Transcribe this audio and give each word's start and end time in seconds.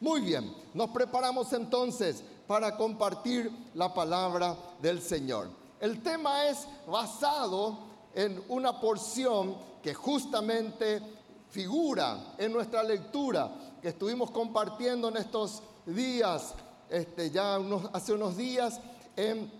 Muy 0.00 0.22
bien, 0.22 0.50
nos 0.72 0.88
preparamos 0.90 1.52
entonces 1.52 2.24
para 2.46 2.74
compartir 2.74 3.52
la 3.74 3.92
palabra 3.92 4.56
del 4.80 5.02
Señor. 5.02 5.50
El 5.78 6.02
tema 6.02 6.46
es 6.46 6.66
basado 6.86 7.78
en 8.14 8.42
una 8.48 8.80
porción 8.80 9.54
que 9.82 9.92
justamente 9.92 11.02
figura 11.50 12.34
en 12.38 12.50
nuestra 12.50 12.82
lectura 12.82 13.52
que 13.82 13.88
estuvimos 13.88 14.30
compartiendo 14.30 15.08
en 15.10 15.18
estos 15.18 15.62
días, 15.84 16.54
este, 16.88 17.30
ya 17.30 17.58
hace 17.92 18.14
unos 18.14 18.38
días 18.38 18.80
en 19.16 19.52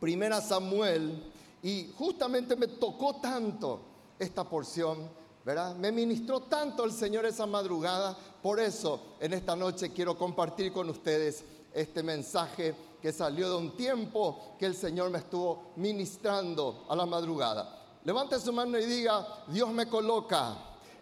Primera 0.00 0.40
Samuel, 0.40 1.30
y 1.62 1.92
justamente 1.98 2.56
me 2.56 2.68
tocó 2.68 3.16
tanto 3.16 3.80
esta 4.18 4.44
porción, 4.44 5.10
¿verdad? 5.48 5.74
Me 5.76 5.90
ministró 5.90 6.40
tanto 6.40 6.84
el 6.84 6.92
Señor 6.92 7.24
esa 7.24 7.46
madrugada, 7.46 8.14
por 8.42 8.60
eso 8.60 9.16
en 9.18 9.32
esta 9.32 9.56
noche 9.56 9.94
quiero 9.94 10.14
compartir 10.14 10.70
con 10.70 10.90
ustedes 10.90 11.42
este 11.72 12.02
mensaje 12.02 12.74
que 13.00 13.14
salió 13.14 13.48
de 13.48 13.56
un 13.56 13.74
tiempo 13.74 14.56
que 14.58 14.66
el 14.66 14.74
Señor 14.76 15.08
me 15.08 15.20
estuvo 15.20 15.72
ministrando 15.76 16.84
a 16.90 16.94
la 16.94 17.06
madrugada. 17.06 17.78
Levante 18.04 18.38
su 18.38 18.52
mano 18.52 18.78
y 18.78 18.84
diga, 18.84 19.26
Dios 19.46 19.70
me 19.70 19.88
coloca 19.88 20.54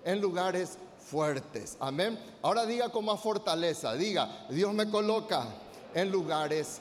en 0.04 0.20
lugares 0.20 0.78
fuertes. 1.10 1.76
Amén. 1.80 2.16
Ahora 2.40 2.65
diga 2.66 2.88
con 2.90 3.04
más 3.04 3.18
fortaleza, 3.18 3.95
diga, 3.95 4.46
Dios 4.48 4.73
me 4.73 4.88
coloca 4.88 5.45
en 5.92 6.12
lugares 6.12 6.80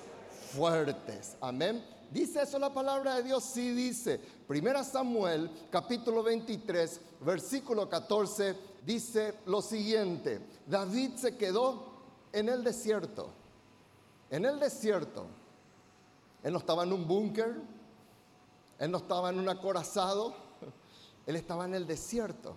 fuertes. 0.53 1.35
Amén. 1.41 1.83
¿Dice 2.11 2.43
eso 2.43 2.59
la 2.59 2.71
palabra 2.71 3.15
de 3.15 3.23
Dios? 3.23 3.43
Sí 3.43 3.71
dice. 3.71 4.21
Primera 4.47 4.83
Samuel, 4.83 5.49
capítulo 5.71 6.21
23, 6.21 7.01
versículo 7.21 7.89
14, 7.89 8.55
dice 8.85 9.39
lo 9.47 9.59
siguiente. 9.59 10.39
David 10.67 11.15
se 11.15 11.35
quedó 11.35 11.85
en 12.31 12.49
el 12.49 12.63
desierto. 12.63 13.29
En 14.29 14.45
el 14.45 14.59
desierto. 14.59 15.25
Él 16.43 16.53
no 16.53 16.59
estaba 16.59 16.83
en 16.83 16.93
un 16.93 17.07
búnker. 17.07 17.55
Él 18.77 18.91
no 18.91 18.99
estaba 18.99 19.31
en 19.31 19.39
un 19.39 19.49
acorazado. 19.49 20.35
Él 21.25 21.35
estaba 21.35 21.65
en 21.65 21.73
el 21.73 21.87
desierto. 21.87 22.53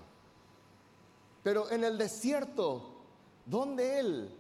Pero 1.43 1.71
en 1.71 1.85
el 1.85 1.97
desierto, 1.97 2.83
donde 3.47 3.99
él 3.99 4.37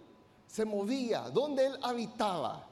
se 0.46 0.66
movía, 0.66 1.30
donde 1.30 1.64
él 1.64 1.78
habitaba, 1.82 2.66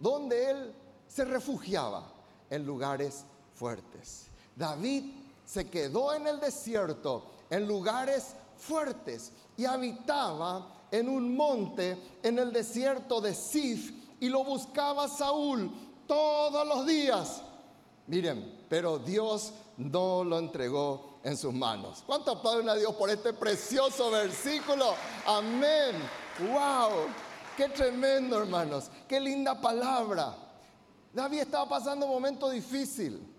donde 0.00 0.50
él 0.50 0.74
se 1.06 1.24
refugiaba, 1.24 2.10
en 2.50 2.66
lugares 2.66 3.24
fuertes. 3.58 4.28
David 4.54 5.04
se 5.44 5.68
quedó 5.68 6.14
en 6.14 6.26
el 6.26 6.40
desierto, 6.40 7.24
en 7.50 7.66
lugares 7.66 8.34
fuertes, 8.56 9.32
y 9.56 9.64
habitaba 9.64 10.86
en 10.90 11.08
un 11.08 11.36
monte 11.36 12.18
en 12.22 12.38
el 12.38 12.52
desierto 12.52 13.20
de 13.20 13.34
Sif, 13.34 13.92
y 14.20 14.28
lo 14.28 14.44
buscaba 14.44 15.08
Saúl 15.08 15.70
todos 16.06 16.66
los 16.66 16.86
días. 16.86 17.42
Miren, 18.06 18.64
pero 18.68 18.98
Dios 18.98 19.52
no 19.76 20.24
lo 20.24 20.38
entregó 20.38 21.18
en 21.22 21.36
sus 21.36 21.52
manos. 21.52 22.02
¿Cuánto 22.06 22.32
aplauden 22.32 22.68
a 22.68 22.74
Dios 22.74 22.94
por 22.94 23.10
este 23.10 23.32
precioso 23.32 24.10
versículo? 24.10 24.94
Amén. 25.26 25.96
¡Wow! 26.40 27.06
¡Qué 27.56 27.68
tremendo, 27.68 28.38
hermanos! 28.38 28.90
¡Qué 29.06 29.20
linda 29.20 29.60
palabra! 29.60 30.34
David 31.12 31.40
estaba 31.40 31.68
pasando 31.68 32.06
un 32.06 32.12
momento 32.12 32.48
difícil. 32.48 33.37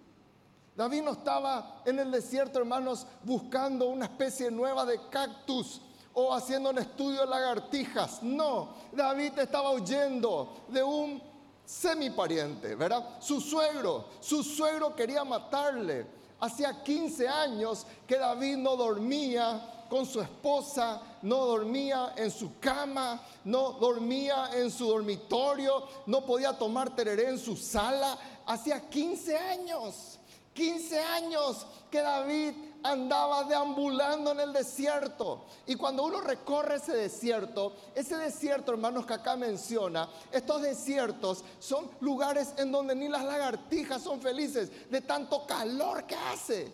David 0.80 1.02
no 1.02 1.12
estaba 1.12 1.82
en 1.84 2.00
el 2.00 2.10
desierto, 2.10 2.58
hermanos, 2.58 3.06
buscando 3.26 3.90
una 3.90 4.06
especie 4.06 4.50
nueva 4.50 4.86
de 4.86 4.98
cactus 5.10 5.82
o 6.14 6.34
haciendo 6.34 6.70
un 6.70 6.78
estudio 6.78 7.20
de 7.20 7.26
lagartijas. 7.26 8.24
No, 8.24 8.76
David 8.94 9.38
estaba 9.40 9.72
huyendo 9.72 10.64
de 10.70 10.82
un 10.82 11.22
semipariente, 11.66 12.76
¿verdad? 12.76 13.18
Su 13.20 13.42
suegro, 13.42 14.06
su 14.22 14.42
suegro 14.42 14.96
quería 14.96 15.26
matarle. 15.26 16.08
Hacía 16.40 16.82
15 16.82 17.28
años 17.28 17.86
que 18.08 18.18
David 18.18 18.56
no 18.56 18.78
dormía 18.78 19.86
con 19.90 20.06
su 20.06 20.22
esposa, 20.22 21.02
no 21.24 21.46
dormía 21.46 22.14
en 22.16 22.32
su 22.32 22.58
cama, 22.58 23.22
no 23.44 23.72
dormía 23.72 24.52
en 24.54 24.72
su 24.72 24.88
dormitorio, 24.88 25.84
no 26.06 26.26
podía 26.26 26.58
tomar 26.58 26.96
tereré 26.96 27.28
en 27.28 27.38
su 27.38 27.58
sala. 27.58 28.18
Hacía 28.46 28.90
15 28.90 29.38
años, 29.38 30.19
15 30.60 31.00
años 31.00 31.66
que 31.90 32.02
David 32.02 32.54
andaba 32.84 33.46
deambulando 33.46 34.34
en 34.34 34.42
el 34.42 34.52
desierto. 34.52 35.46
Y 35.66 35.76
cuando 35.76 36.04
uno 36.04 36.20
recorre 36.20 36.76
ese 36.76 36.92
desierto, 36.92 37.72
ese 37.96 38.18
desierto, 38.18 38.74
hermanos, 38.74 39.06
que 39.06 39.14
acá 39.14 39.38
menciona, 39.38 40.10
estos 40.34 40.62
desiertos 40.62 41.46
son 41.60 41.90
lugares 42.02 42.54
en 42.58 42.74
donde 42.74 42.94
ni 42.94 43.08
las 43.08 43.24
lagartijas 43.24 44.02
son 44.02 44.20
felices 44.20 44.70
de 44.92 45.00
tanto 45.00 45.48
calor 45.48 46.04
que 46.04 46.16
hace. 46.16 46.74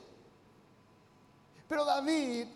Pero 1.69 1.85
David, 1.85 2.47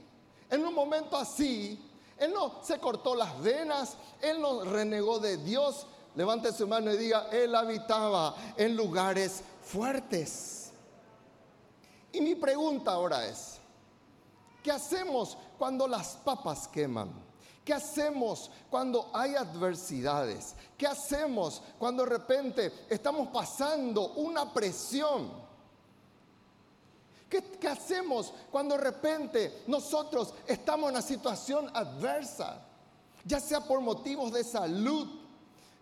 en 0.49 0.65
un 0.65 0.73
momento 0.73 1.15
así, 1.15 1.79
él 2.17 2.33
no 2.33 2.63
se 2.63 2.79
cortó 2.79 3.13
las 3.13 3.39
venas, 3.39 3.97
él 4.19 4.41
no 4.41 4.63
renegó 4.63 5.19
de 5.19 5.37
Dios. 5.37 5.85
Levante 6.15 6.51
su 6.51 6.67
mano 6.67 6.91
y 6.91 6.97
diga, 6.97 7.27
él 7.31 7.53
habitaba 7.53 8.35
en 8.57 8.75
lugares 8.75 9.43
fuertes. 9.63 10.58
Y 12.11 12.21
mi 12.21 12.35
pregunta 12.35 12.91
ahora 12.91 13.25
es, 13.27 13.59
¿qué 14.63 14.71
hacemos 14.71 15.37
cuando 15.57 15.87
las 15.87 16.15
papas 16.17 16.67
queman? 16.67 17.11
¿Qué 17.63 17.73
hacemos 17.73 18.49
cuando 18.69 19.11
hay 19.13 19.35
adversidades? 19.35 20.55
¿Qué 20.75 20.87
hacemos 20.87 21.61
cuando 21.77 22.03
de 22.03 22.09
repente 22.09 22.73
estamos 22.89 23.27
pasando 23.27 24.13
una 24.13 24.51
presión? 24.51 25.31
¿Qué, 27.29 27.43
¿Qué, 27.43 27.67
hacemos 27.67 28.33
cuando 28.51 28.75
de 28.75 28.83
repente 28.85 29.63
nosotros 29.67 30.33
estamos 30.47 30.89
en 30.89 30.95
una 30.95 31.03
situación 31.03 31.69
adversa? 31.71 32.65
Ya 33.23 33.39
sea 33.39 33.61
por 33.61 33.81
motivos 33.81 34.33
de 34.33 34.43
salud, 34.43 35.07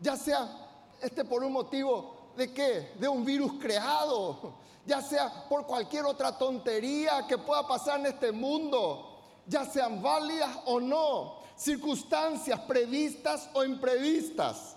ya 0.01 0.17
sea 0.17 0.67
este 1.01 1.23
por 1.23 1.43
un 1.43 1.53
motivo 1.53 2.16
de 2.37 2.53
qué? 2.53 2.93
De 2.99 3.07
un 3.07 3.25
virus 3.25 3.53
creado, 3.59 4.53
ya 4.85 5.01
sea 5.01 5.47
por 5.49 5.65
cualquier 5.65 6.05
otra 6.05 6.37
tontería 6.37 7.25
que 7.27 7.37
pueda 7.37 7.67
pasar 7.67 7.99
en 7.99 8.05
este 8.05 8.31
mundo, 8.31 9.19
ya 9.47 9.65
sean 9.65 10.01
válidas 10.01 10.55
o 10.65 10.79
no, 10.79 11.39
circunstancias 11.55 12.59
previstas 12.61 13.49
o 13.53 13.63
imprevistas. 13.63 14.75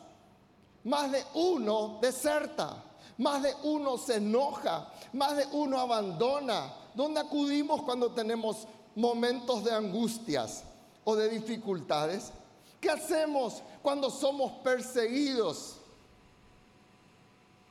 Más 0.85 1.13
de 1.13 1.23
uno 1.35 1.99
deserta, 2.01 2.83
más 3.19 3.43
de 3.43 3.55
uno 3.65 3.99
se 3.99 4.17
enoja, 4.17 4.91
más 5.13 5.37
de 5.37 5.47
uno 5.53 5.79
abandona. 5.79 6.75
¿Dónde 6.95 7.21
acudimos 7.21 7.83
cuando 7.83 8.11
tenemos 8.13 8.67
momentos 8.95 9.63
de 9.63 9.73
angustias 9.73 10.65
o 11.05 11.15
de 11.15 11.29
dificultades? 11.29 12.33
¿Qué 12.81 12.89
hacemos 12.91 13.63
cuando 13.83 14.09
somos 14.09 14.53
perseguidos? 14.65 15.80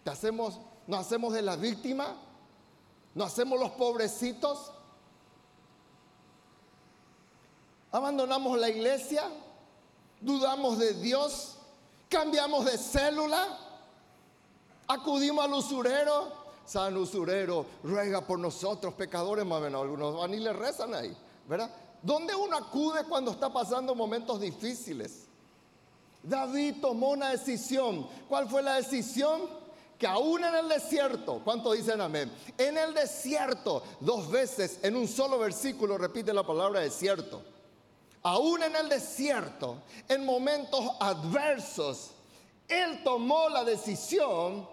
¿Qué 0.09 0.13
hacemos? 0.13 0.59
¿Nos 0.87 1.01
hacemos 1.01 1.31
de 1.33 1.43
la 1.43 1.55
víctima? 1.55 2.15
¿No 3.13 3.25
hacemos 3.25 3.59
los 3.59 3.69
pobrecitos? 3.73 4.71
¿Abandonamos 7.91 8.57
la 8.57 8.69
iglesia? 8.69 9.29
¿Dudamos 10.19 10.79
de 10.79 10.95
Dios? 10.95 11.57
¿Cambiamos 12.09 12.65
de 12.65 12.79
célula? 12.79 13.55
¿Acudimos 14.87 15.45
al 15.45 15.53
usurero? 15.53 16.31
San 16.65 16.97
usurero, 16.97 17.67
ruega 17.83 18.25
por 18.25 18.39
nosotros 18.39 18.95
pecadores, 18.95 19.45
más 19.45 19.61
menos 19.61 19.83
algunos 19.83 20.17
van 20.17 20.33
y 20.33 20.39
le 20.39 20.53
rezan 20.53 20.95
ahí, 20.95 21.15
¿verdad? 21.47 21.69
¿Dónde 22.01 22.33
uno 22.33 22.57
acude 22.57 23.03
cuando 23.03 23.29
está 23.29 23.53
pasando 23.53 23.93
momentos 23.93 24.41
difíciles? 24.41 25.27
David 26.23 26.77
tomó 26.81 27.09
una 27.09 27.29
decisión. 27.29 28.07
¿Cuál 28.27 28.49
fue 28.49 28.63
la 28.63 28.77
decisión? 28.77 29.59
Que 29.99 30.07
aún 30.07 30.41
en 30.45 30.55
el 30.55 30.69
desierto, 30.69 31.41
¿cuánto 31.43 31.73
dicen 31.73 31.99
amén? 31.99 32.31
En 32.57 32.77
el 32.77 32.93
desierto, 32.93 33.83
dos 33.99 34.31
veces 34.31 34.79
en 34.81 34.95
un 34.95 35.09
solo 35.09 35.37
versículo 35.37 35.97
repite 35.97 36.33
la 36.33 36.43
palabra 36.43 36.79
desierto. 36.79 37.43
Aún 38.23 38.63
en 38.63 38.77
el 38.77 38.87
desierto, 38.87 39.83
en 40.07 40.25
momentos 40.25 40.85
adversos, 41.01 42.11
Él 42.69 43.03
tomó 43.03 43.49
la 43.49 43.65
decisión 43.65 44.67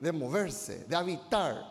de 0.00 0.12
moverse, 0.12 0.84
de 0.84 0.96
habitar, 0.96 1.70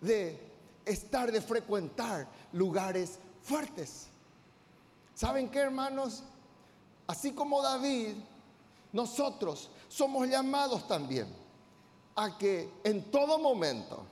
de 0.00 0.40
estar, 0.86 1.30
de 1.30 1.42
frecuentar 1.42 2.26
lugares 2.52 3.18
fuertes. 3.42 4.06
¿Saben 5.14 5.50
qué, 5.50 5.58
hermanos? 5.58 6.22
Así 7.06 7.32
como 7.32 7.60
David, 7.60 8.14
nosotros 8.90 9.68
somos 9.88 10.28
llamados 10.28 10.86
también 10.86 11.26
a 12.16 12.38
que 12.38 12.70
en 12.84 13.10
todo 13.10 13.38
momento 13.38 14.04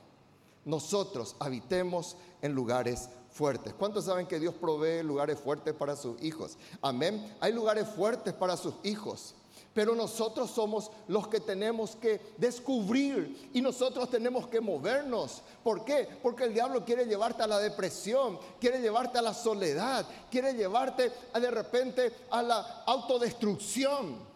nosotros 0.65 1.35
habitemos 1.39 2.15
en 2.41 2.53
lugares 2.53 3.09
fuertes. 3.31 3.73
¿Cuántos 3.73 4.05
saben 4.05 4.27
que 4.27 4.39
Dios 4.39 4.53
provee 4.53 5.03
lugares 5.03 5.39
fuertes 5.39 5.73
para 5.73 5.95
sus 5.95 6.21
hijos? 6.21 6.57
Amén. 6.81 7.35
Hay 7.39 7.51
lugares 7.53 7.87
fuertes 7.87 8.33
para 8.33 8.55
sus 8.57 8.75
hijos. 8.83 9.35
Pero 9.73 9.95
nosotros 9.95 10.51
somos 10.51 10.91
los 11.07 11.27
que 11.27 11.39
tenemos 11.39 11.95
que 11.95 12.21
descubrir 12.37 13.49
y 13.53 13.61
nosotros 13.61 14.07
tenemos 14.09 14.47
que 14.47 14.61
movernos. 14.61 15.41
¿Por 15.63 15.83
qué? 15.83 16.07
Porque 16.21 16.43
el 16.43 16.53
diablo 16.53 16.85
quiere 16.85 17.05
llevarte 17.05 17.41
a 17.41 17.47
la 17.47 17.57
depresión, 17.57 18.37
quiere 18.59 18.79
llevarte 18.79 19.17
a 19.17 19.23
la 19.23 19.33
soledad, 19.33 20.05
quiere 20.29 20.53
llevarte 20.53 21.11
a, 21.33 21.39
de 21.39 21.49
repente 21.49 22.13
a 22.29 22.43
la 22.43 22.83
autodestrucción. 22.85 24.32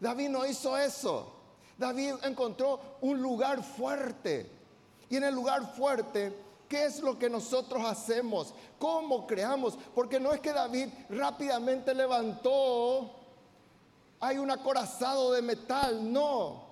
David 0.00 0.28
no 0.28 0.46
hizo 0.46 0.76
eso. 0.76 1.32
David 1.78 2.14
encontró 2.22 2.98
un 3.00 3.20
lugar 3.20 3.62
fuerte. 3.62 4.50
Y 5.08 5.16
en 5.16 5.24
el 5.24 5.34
lugar 5.34 5.74
fuerte 5.76 6.46
¿Qué 6.68 6.84
es 6.84 7.00
lo 7.00 7.18
que 7.18 7.30
nosotros 7.30 7.84
hacemos? 7.84 8.52
¿Cómo 8.78 9.26
creamos? 9.26 9.78
Porque 9.94 10.18
no 10.18 10.32
es 10.32 10.40
que 10.40 10.52
David 10.52 10.88
rápidamente 11.10 11.94
levantó, 11.94 13.12
hay 14.18 14.38
un 14.38 14.50
acorazado 14.50 15.32
de 15.32 15.42
metal, 15.42 16.12
no. 16.12 16.64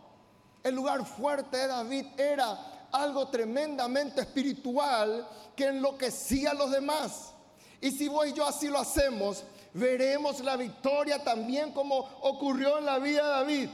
El 0.65 0.75
lugar 0.75 1.05
fuerte 1.07 1.59
de 1.59 1.67
David 1.69 2.07
era 2.17 2.89
algo 2.91 3.29
tremendamente 3.29 4.23
espiritual 4.23 5.29
que 5.55 5.67
enloquecía 5.67 6.51
a 6.51 6.55
los 6.55 6.73
demás. 6.73 7.33
Y 7.81 7.93
si 7.93 8.09
vos 8.09 8.27
y 8.27 8.33
yo 8.33 8.47
así 8.47 8.69
lo 8.69 8.79
hacemos, 8.81 9.45
veremos 9.75 10.41
la 10.41 10.57
victoria 10.57 11.23
también 11.23 11.73
como 11.73 11.99
ocurrió 12.23 12.79
en 12.79 12.87
la 12.87 12.99
vida 12.99 13.23
de 13.23 13.31
David. 13.31 13.69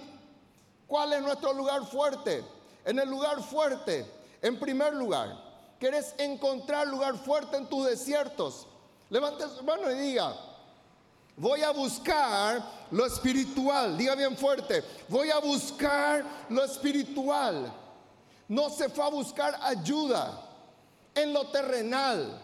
¿Cuál 0.88 1.12
es 1.12 1.22
nuestro 1.22 1.52
lugar 1.52 1.86
fuerte? 1.86 2.44
En 2.84 2.98
el 2.98 3.08
lugar 3.08 3.40
fuerte, 3.42 4.04
en 4.42 4.58
primer 4.58 4.94
lugar, 4.94 5.50
¿Quieres 5.80 6.14
encontrar 6.18 6.86
lugar 6.86 7.16
fuerte 7.16 7.56
en 7.56 7.66
tus 7.66 7.86
desiertos? 7.86 8.66
Levante 9.08 9.48
su 9.48 9.64
mano 9.64 9.90
y 9.90 9.94
diga, 9.94 10.36
voy 11.38 11.62
a 11.62 11.70
buscar 11.70 12.62
lo 12.90 13.06
espiritual. 13.06 13.96
Diga 13.96 14.14
bien 14.14 14.36
fuerte, 14.36 14.84
voy 15.08 15.30
a 15.30 15.38
buscar 15.38 16.22
lo 16.50 16.62
espiritual. 16.62 17.72
No 18.46 18.68
se 18.68 18.90
fue 18.90 19.04
a 19.04 19.08
buscar 19.08 19.58
ayuda 19.62 20.38
en 21.14 21.32
lo 21.32 21.46
terrenal. 21.46 22.38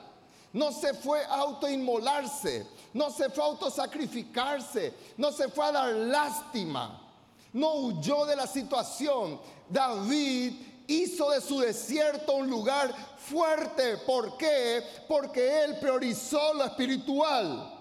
No 0.56 0.72
se 0.72 0.94
fue 0.94 1.22
a 1.22 1.34
autoinmolarse. 1.34 2.66
No 2.94 3.10
se 3.10 3.28
fue 3.28 3.44
a 3.44 3.48
autosacrificarse. 3.48 4.94
No 5.18 5.30
se 5.30 5.48
fue 5.48 5.66
a 5.66 5.72
dar 5.72 5.92
lástima. 5.92 6.98
No 7.52 7.74
huyó 7.74 8.24
de 8.24 8.36
la 8.36 8.46
situación. 8.46 9.38
David 9.68 10.54
hizo 10.86 11.28
de 11.28 11.42
su 11.42 11.60
desierto 11.60 12.36
un 12.36 12.48
lugar 12.48 12.90
fuerte. 13.18 13.98
¿Por 13.98 14.38
qué? 14.38 14.82
Porque 15.06 15.62
Él 15.62 15.78
priorizó 15.78 16.54
lo 16.54 16.64
espiritual. 16.64 17.74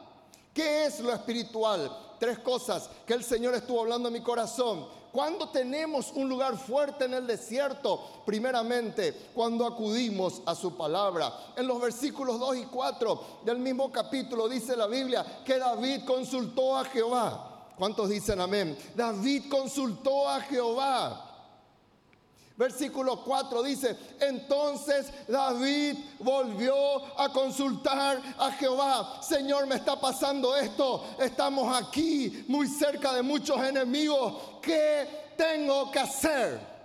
¿Qué 0.53 0.83
es 0.83 0.99
lo 0.99 1.13
espiritual? 1.13 2.17
Tres 2.19 2.39
cosas 2.39 2.89
que 3.07 3.13
el 3.13 3.23
Señor 3.23 3.55
estuvo 3.55 3.79
hablando 3.79 4.09
en 4.09 4.15
mi 4.15 4.21
corazón. 4.21 4.85
Cuando 5.15 5.47
tenemos 5.47 6.11
un 6.11 6.27
lugar 6.27 6.57
fuerte 6.57 7.05
en 7.05 7.13
el 7.13 7.25
desierto, 7.25 8.01
primeramente 8.25 9.29
cuando 9.33 9.65
acudimos 9.65 10.41
a 10.45 10.53
su 10.53 10.75
palabra. 10.75 11.31
En 11.55 11.65
los 11.65 11.79
versículos 11.79 12.37
2 12.37 12.57
y 12.57 12.65
4 12.65 13.21
del 13.45 13.59
mismo 13.59 13.89
capítulo 13.93 14.49
dice 14.49 14.75
la 14.75 14.87
Biblia 14.87 15.25
que 15.45 15.57
David 15.57 16.03
consultó 16.03 16.77
a 16.77 16.83
Jehová. 16.83 17.69
¿Cuántos 17.77 18.09
dicen 18.09 18.41
amén? 18.41 18.77
David 18.93 19.45
consultó 19.49 20.27
a 20.27 20.41
Jehová. 20.41 21.34
Versículo 22.57 23.21
4 23.21 23.63
dice, 23.63 23.97
entonces 24.21 25.11
David 25.27 25.97
volvió 26.19 26.73
a 27.19 27.27
consultar 27.29 28.21
a 28.37 28.51
Jehová, 28.53 29.21
Señor, 29.21 29.67
me 29.67 29.75
está 29.75 29.99
pasando 29.99 30.55
esto, 30.55 31.03
estamos 31.19 31.75
aquí 31.75 32.45
muy 32.47 32.69
cerca 32.69 33.11
de 33.11 33.21
muchos 33.21 33.61
enemigos, 33.61 34.35
¿qué 34.61 35.33
tengo 35.35 35.91
que 35.91 35.99
hacer? 35.99 36.75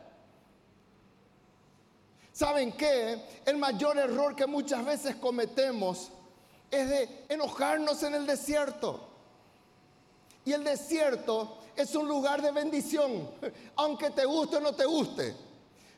¿Saben 2.33 2.73
qué? 2.73 3.43
El 3.45 3.57
mayor 3.57 3.97
error 3.97 4.35
que 4.35 4.47
muchas 4.47 4.85
veces 4.85 5.15
cometemos 5.17 6.09
es 6.69 6.89
de 6.89 7.27
enojarnos 7.29 8.03
en 8.03 8.15
el 8.15 8.27
desierto. 8.27 9.07
Y 10.45 10.53
el 10.53 10.65
desierto 10.65 11.59
es 11.77 11.95
un 11.95 12.09
lugar 12.09 12.43
de 12.43 12.51
bendición, 12.51 13.31
aunque 13.77 14.11
te 14.11 14.25
guste 14.25 14.57
o 14.57 14.61
no 14.61 14.75
te 14.75 14.85
guste. 14.85 15.50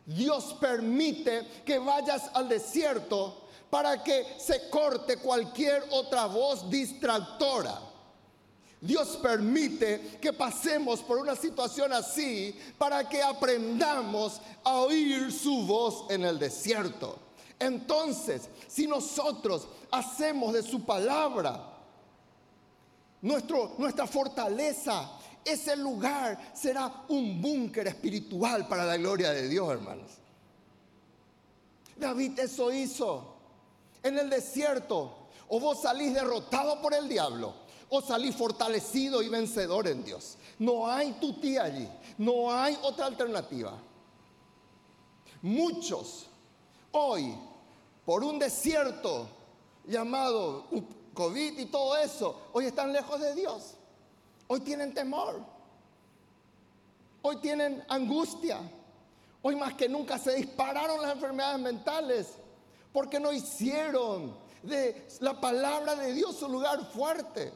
Dios 0.04 0.56
permite 0.60 1.62
que 1.64 1.78
vayas 1.78 2.30
al 2.34 2.48
desierto 2.48 3.42
para 3.70 4.02
que 4.02 4.26
se 4.38 4.68
corte 4.68 5.16
cualquier 5.16 5.84
otra 5.90 6.26
voz 6.26 6.68
distractora. 6.68 7.78
Dios 8.80 9.16
permite 9.22 10.18
que 10.20 10.32
pasemos 10.32 11.00
por 11.00 11.18
una 11.18 11.36
situación 11.36 11.92
así 11.92 12.58
para 12.76 13.08
que 13.08 13.22
aprendamos 13.22 14.40
a 14.64 14.80
oír 14.80 15.30
su 15.30 15.66
voz 15.66 16.10
en 16.10 16.24
el 16.24 16.36
desierto. 16.38 17.16
Entonces, 17.60 18.48
si 18.66 18.88
nosotros 18.88 19.68
hacemos 19.92 20.52
de 20.52 20.64
su 20.64 20.84
palabra 20.84 21.68
nuestra 23.20 24.06
fortaleza, 24.08 25.08
ese 25.44 25.76
lugar 25.76 26.52
será 26.54 27.04
un 27.08 27.40
búnker 27.40 27.86
espiritual 27.88 28.68
para 28.68 28.84
la 28.84 28.96
gloria 28.96 29.30
de 29.30 29.48
Dios, 29.48 29.70
hermanos. 29.70 30.10
David 31.96 32.38
eso 32.38 32.72
hizo. 32.72 33.28
En 34.02 34.18
el 34.18 34.28
desierto, 34.28 35.28
o 35.48 35.60
vos 35.60 35.82
salís 35.82 36.12
derrotado 36.12 36.80
por 36.82 36.92
el 36.92 37.08
diablo, 37.08 37.54
o 37.88 38.00
salís 38.00 38.34
fortalecido 38.34 39.22
y 39.22 39.28
vencedor 39.28 39.86
en 39.86 40.04
Dios. 40.04 40.36
No 40.58 40.88
hay 40.88 41.12
tutía 41.12 41.64
allí, 41.64 41.88
no 42.18 42.52
hay 42.52 42.76
otra 42.82 43.06
alternativa. 43.06 43.78
Muchos 45.42 46.26
hoy, 46.92 47.36
por 48.04 48.24
un 48.24 48.38
desierto 48.38 49.28
llamado 49.86 50.66
COVID 51.14 51.58
y 51.58 51.66
todo 51.66 51.96
eso, 51.96 52.48
hoy 52.52 52.66
están 52.66 52.92
lejos 52.92 53.20
de 53.20 53.34
Dios. 53.34 53.74
Hoy 54.46 54.60
tienen 54.60 54.92
temor. 54.92 55.40
Hoy 57.22 57.36
tienen 57.36 57.84
angustia. 57.88 58.60
Hoy 59.42 59.56
más 59.56 59.74
que 59.74 59.88
nunca 59.88 60.18
se 60.18 60.34
dispararon 60.34 61.02
las 61.02 61.12
enfermedades 61.12 61.60
mentales 61.60 62.34
porque 62.92 63.18
no 63.18 63.32
hicieron 63.32 64.36
de 64.62 65.08
la 65.20 65.40
palabra 65.40 65.96
de 65.96 66.12
Dios 66.12 66.36
su 66.36 66.48
lugar 66.48 66.84
fuerte. 66.92 67.52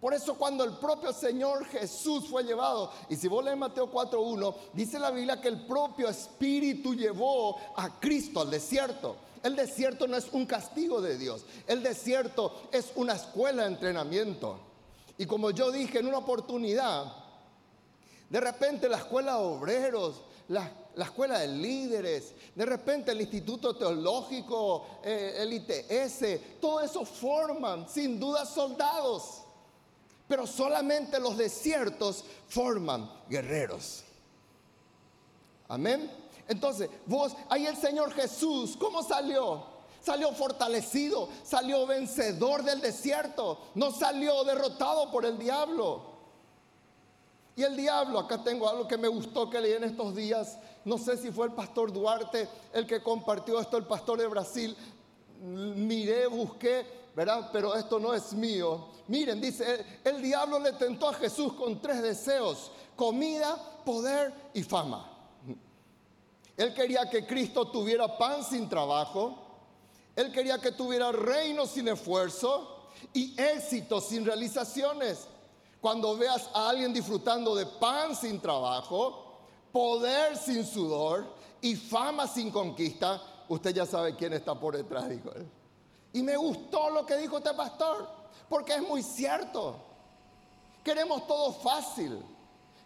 Por 0.00 0.12
eso 0.12 0.34
cuando 0.34 0.62
el 0.64 0.72
propio 0.74 1.12
Señor 1.12 1.64
Jesús 1.66 2.28
fue 2.28 2.44
llevado, 2.44 2.92
y 3.08 3.16
si 3.16 3.28
vos 3.28 3.42
lees 3.42 3.56
Mateo 3.56 3.90
4.1, 3.90 4.54
dice 4.74 4.98
la 4.98 5.10
Biblia 5.10 5.40
que 5.40 5.48
el 5.48 5.66
propio 5.66 6.08
Espíritu 6.08 6.94
llevó 6.94 7.56
a 7.76 7.98
Cristo 7.98 8.42
al 8.42 8.50
desierto. 8.50 9.16
El 9.42 9.56
desierto 9.56 10.06
no 10.06 10.16
es 10.16 10.28
un 10.32 10.44
castigo 10.44 11.00
de 11.00 11.16
Dios, 11.16 11.44
el 11.66 11.82
desierto 11.82 12.68
es 12.72 12.92
una 12.96 13.14
escuela 13.14 13.62
de 13.62 13.68
entrenamiento. 13.68 14.58
Y 15.18 15.26
como 15.26 15.50
yo 15.50 15.70
dije 15.70 15.98
en 15.98 16.06
una 16.06 16.18
oportunidad, 16.18 17.12
de 18.28 18.40
repente 18.40 18.88
la 18.88 18.98
escuela 18.98 19.32
de 19.38 19.44
obreros, 19.44 20.22
la, 20.48 20.70
escuela 20.96 21.38
de 21.38 21.48
líderes, 21.48 22.34
de 22.54 22.66
repente 22.66 23.12
el 23.12 23.20
Instituto 23.20 23.76
Teológico, 23.76 24.86
eh, 25.02 25.34
el 25.38 25.52
ITS, 25.52 26.60
todo 26.60 26.80
eso 26.80 27.04
forman 27.04 27.88
sin 27.88 28.18
duda 28.18 28.44
soldados. 28.44 29.42
Pero 30.28 30.46
solamente 30.46 31.20
los 31.20 31.36
desiertos 31.36 32.24
forman 32.48 33.08
guerreros. 33.28 34.02
Amén. 35.68 36.10
Entonces, 36.48 36.90
vos, 37.06 37.32
ahí 37.48 37.66
el 37.66 37.76
Señor 37.76 38.12
Jesús, 38.12 38.76
¿cómo 38.76 39.02
salió? 39.02 39.75
Salió 40.06 40.30
fortalecido, 40.30 41.28
salió 41.42 41.84
vencedor 41.84 42.62
del 42.62 42.80
desierto, 42.80 43.58
no 43.74 43.90
salió 43.90 44.44
derrotado 44.44 45.10
por 45.10 45.26
el 45.26 45.36
diablo. 45.36 46.14
Y 47.56 47.64
el 47.64 47.76
diablo, 47.76 48.20
acá 48.20 48.44
tengo 48.44 48.68
algo 48.68 48.86
que 48.86 48.96
me 48.96 49.08
gustó 49.08 49.50
que 49.50 49.60
leí 49.60 49.72
en 49.72 49.82
estos 49.82 50.14
días, 50.14 50.58
no 50.84 50.96
sé 50.96 51.16
si 51.16 51.32
fue 51.32 51.46
el 51.46 51.52
pastor 51.52 51.92
Duarte 51.92 52.48
el 52.72 52.86
que 52.86 53.02
compartió 53.02 53.58
esto, 53.58 53.76
el 53.78 53.86
pastor 53.86 54.20
de 54.20 54.28
Brasil, 54.28 54.76
miré, 55.40 56.28
busqué, 56.28 56.86
¿verdad? 57.16 57.50
Pero 57.52 57.74
esto 57.74 57.98
no 57.98 58.14
es 58.14 58.32
mío. 58.32 58.86
Miren, 59.08 59.40
dice, 59.40 59.86
el, 60.04 60.16
el 60.16 60.22
diablo 60.22 60.60
le 60.60 60.74
tentó 60.74 61.08
a 61.08 61.14
Jesús 61.14 61.52
con 61.54 61.80
tres 61.80 62.00
deseos, 62.00 62.70
comida, 62.94 63.58
poder 63.84 64.32
y 64.54 64.62
fama. 64.62 65.10
Él 66.56 66.72
quería 66.72 67.10
que 67.10 67.26
Cristo 67.26 67.66
tuviera 67.66 68.16
pan 68.16 68.44
sin 68.44 68.68
trabajo, 68.68 69.45
él 70.16 70.32
quería 70.32 70.58
que 70.58 70.72
tuviera 70.72 71.12
reino 71.12 71.66
sin 71.66 71.88
esfuerzo 71.88 72.88
y 73.12 73.38
éxito 73.40 74.00
sin 74.00 74.24
realizaciones. 74.24 75.28
Cuando 75.80 76.16
veas 76.16 76.48
a 76.54 76.70
alguien 76.70 76.92
disfrutando 76.92 77.54
de 77.54 77.66
pan 77.66 78.16
sin 78.16 78.40
trabajo, 78.40 79.40
poder 79.70 80.36
sin 80.38 80.64
sudor 80.64 81.26
y 81.60 81.76
fama 81.76 82.26
sin 82.26 82.50
conquista, 82.50 83.22
usted 83.48 83.74
ya 83.74 83.84
sabe 83.84 84.16
quién 84.16 84.32
está 84.32 84.58
por 84.58 84.74
detrás, 84.74 85.08
dijo 85.08 85.30
él. 85.32 85.46
Y 86.14 86.22
me 86.22 86.36
gustó 86.36 86.88
lo 86.88 87.04
que 87.04 87.18
dijo 87.18 87.36
este 87.36 87.52
pastor, 87.52 88.08
porque 88.48 88.74
es 88.74 88.82
muy 88.82 89.02
cierto. 89.02 89.76
Queremos 90.82 91.26
todo 91.26 91.52
fácil. 91.52 92.22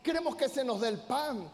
Queremos 0.03 0.35
que 0.35 0.49
se 0.49 0.65
nos 0.65 0.81
dé 0.81 0.89
el 0.89 0.99
pan. 0.99 1.49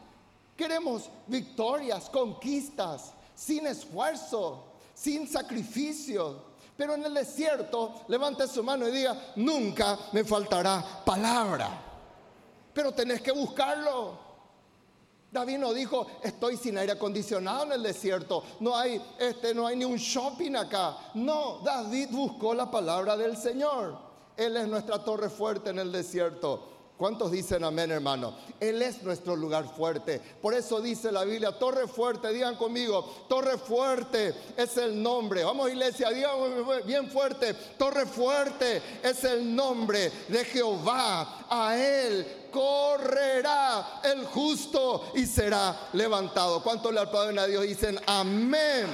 Queremos 0.57 1.11
victorias, 1.27 2.09
conquistas, 2.09 3.13
sin 3.35 3.67
esfuerzo, 3.67 4.65
sin 4.97 5.29
sacrificio. 5.29 6.57
Pero 6.77 6.95
en 6.95 7.05
el 7.05 7.15
desierto, 7.15 8.05
levante 8.09 8.49
su 8.49 8.63
mano 8.63 8.89
y 8.89 8.93
diga, 8.93 9.33
nunca 9.37 9.99
me 10.13 10.25
faltará 10.25 11.03
palabra. 11.05 11.69
Pero 12.73 12.93
tenés 12.93 13.23
que 13.23 13.33
buscarlo. 13.33 14.27
David 15.31 15.59
no 15.59 15.73
dijo, 15.73 16.07
estoy 16.23 16.57
sin 16.57 16.79
aire 16.79 16.93
acondicionado 16.93 17.65
en 17.65 17.73
el 17.73 17.83
desierto, 17.83 18.43
no 18.61 18.77
hay, 18.77 19.03
este, 19.19 19.55
no 19.55 19.67
hay 19.67 19.77
ni 19.77 19.85
un 19.85 19.97
shopping 19.97 20.55
acá. 20.55 20.97
No, 21.15 21.59
David 21.59 22.09
buscó 22.11 22.55
la 22.55 22.71
palabra 22.71 23.17
del 23.17 23.37
Señor. 23.37 23.99
Él 24.37 24.57
es 24.57 24.69
nuestra 24.69 25.03
torre 25.03 25.29
fuerte 25.29 25.71
en 25.71 25.79
el 25.79 25.93
desierto. 25.93 26.76
¿Cuántos 26.97 27.31
dicen 27.31 27.63
amén, 27.63 27.91
hermano? 27.91 28.35
Él 28.59 28.81
es 28.81 29.03
nuestro 29.03 29.37
lugar 29.37 29.67
fuerte. 29.77 30.19
Por 30.41 30.55
eso 30.55 30.81
dice 30.81 31.13
la 31.13 31.25
Biblia, 31.25 31.53
torre 31.53 31.87
fuerte, 31.87 32.33
digan 32.33 32.57
conmigo, 32.57 33.27
torre 33.29 33.59
fuerte 33.59 34.35
es 34.57 34.79
el 34.79 35.03
nombre. 35.03 35.45
Vamos 35.45 35.69
iglesia, 35.69 36.09
digan 36.09 36.33
bien 36.87 37.11
fuerte, 37.11 37.53
torre 37.77 38.07
fuerte 38.07 38.81
es 39.03 39.25
el 39.25 39.55
nombre 39.55 40.11
de 40.29 40.43
Jehová. 40.47 41.45
A 41.51 41.77
él 41.77 42.49
correrá 42.51 44.01
el 44.03 44.25
justo 44.25 45.13
y 45.15 45.27
será 45.27 45.91
levantado. 45.93 46.63
¿Cuántos 46.63 46.95
le 46.95 47.01
aplauden 47.01 47.39
a 47.39 47.47
Dios? 47.47 47.63
Dicen 47.65 48.01
amén. 48.07 48.87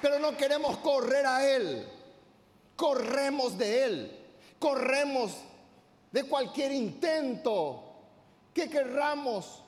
Pero 0.00 0.18
no 0.18 0.36
queremos 0.38 0.78
correr 0.78 1.24
a 1.26 1.48
Él, 1.48 1.86
corremos 2.74 3.56
de 3.56 3.84
Él 3.84 4.21
corremos 4.62 5.32
de 6.12 6.22
cualquier 6.22 6.70
intento 6.70 7.82
que 8.54 8.70
querramos 8.70 9.60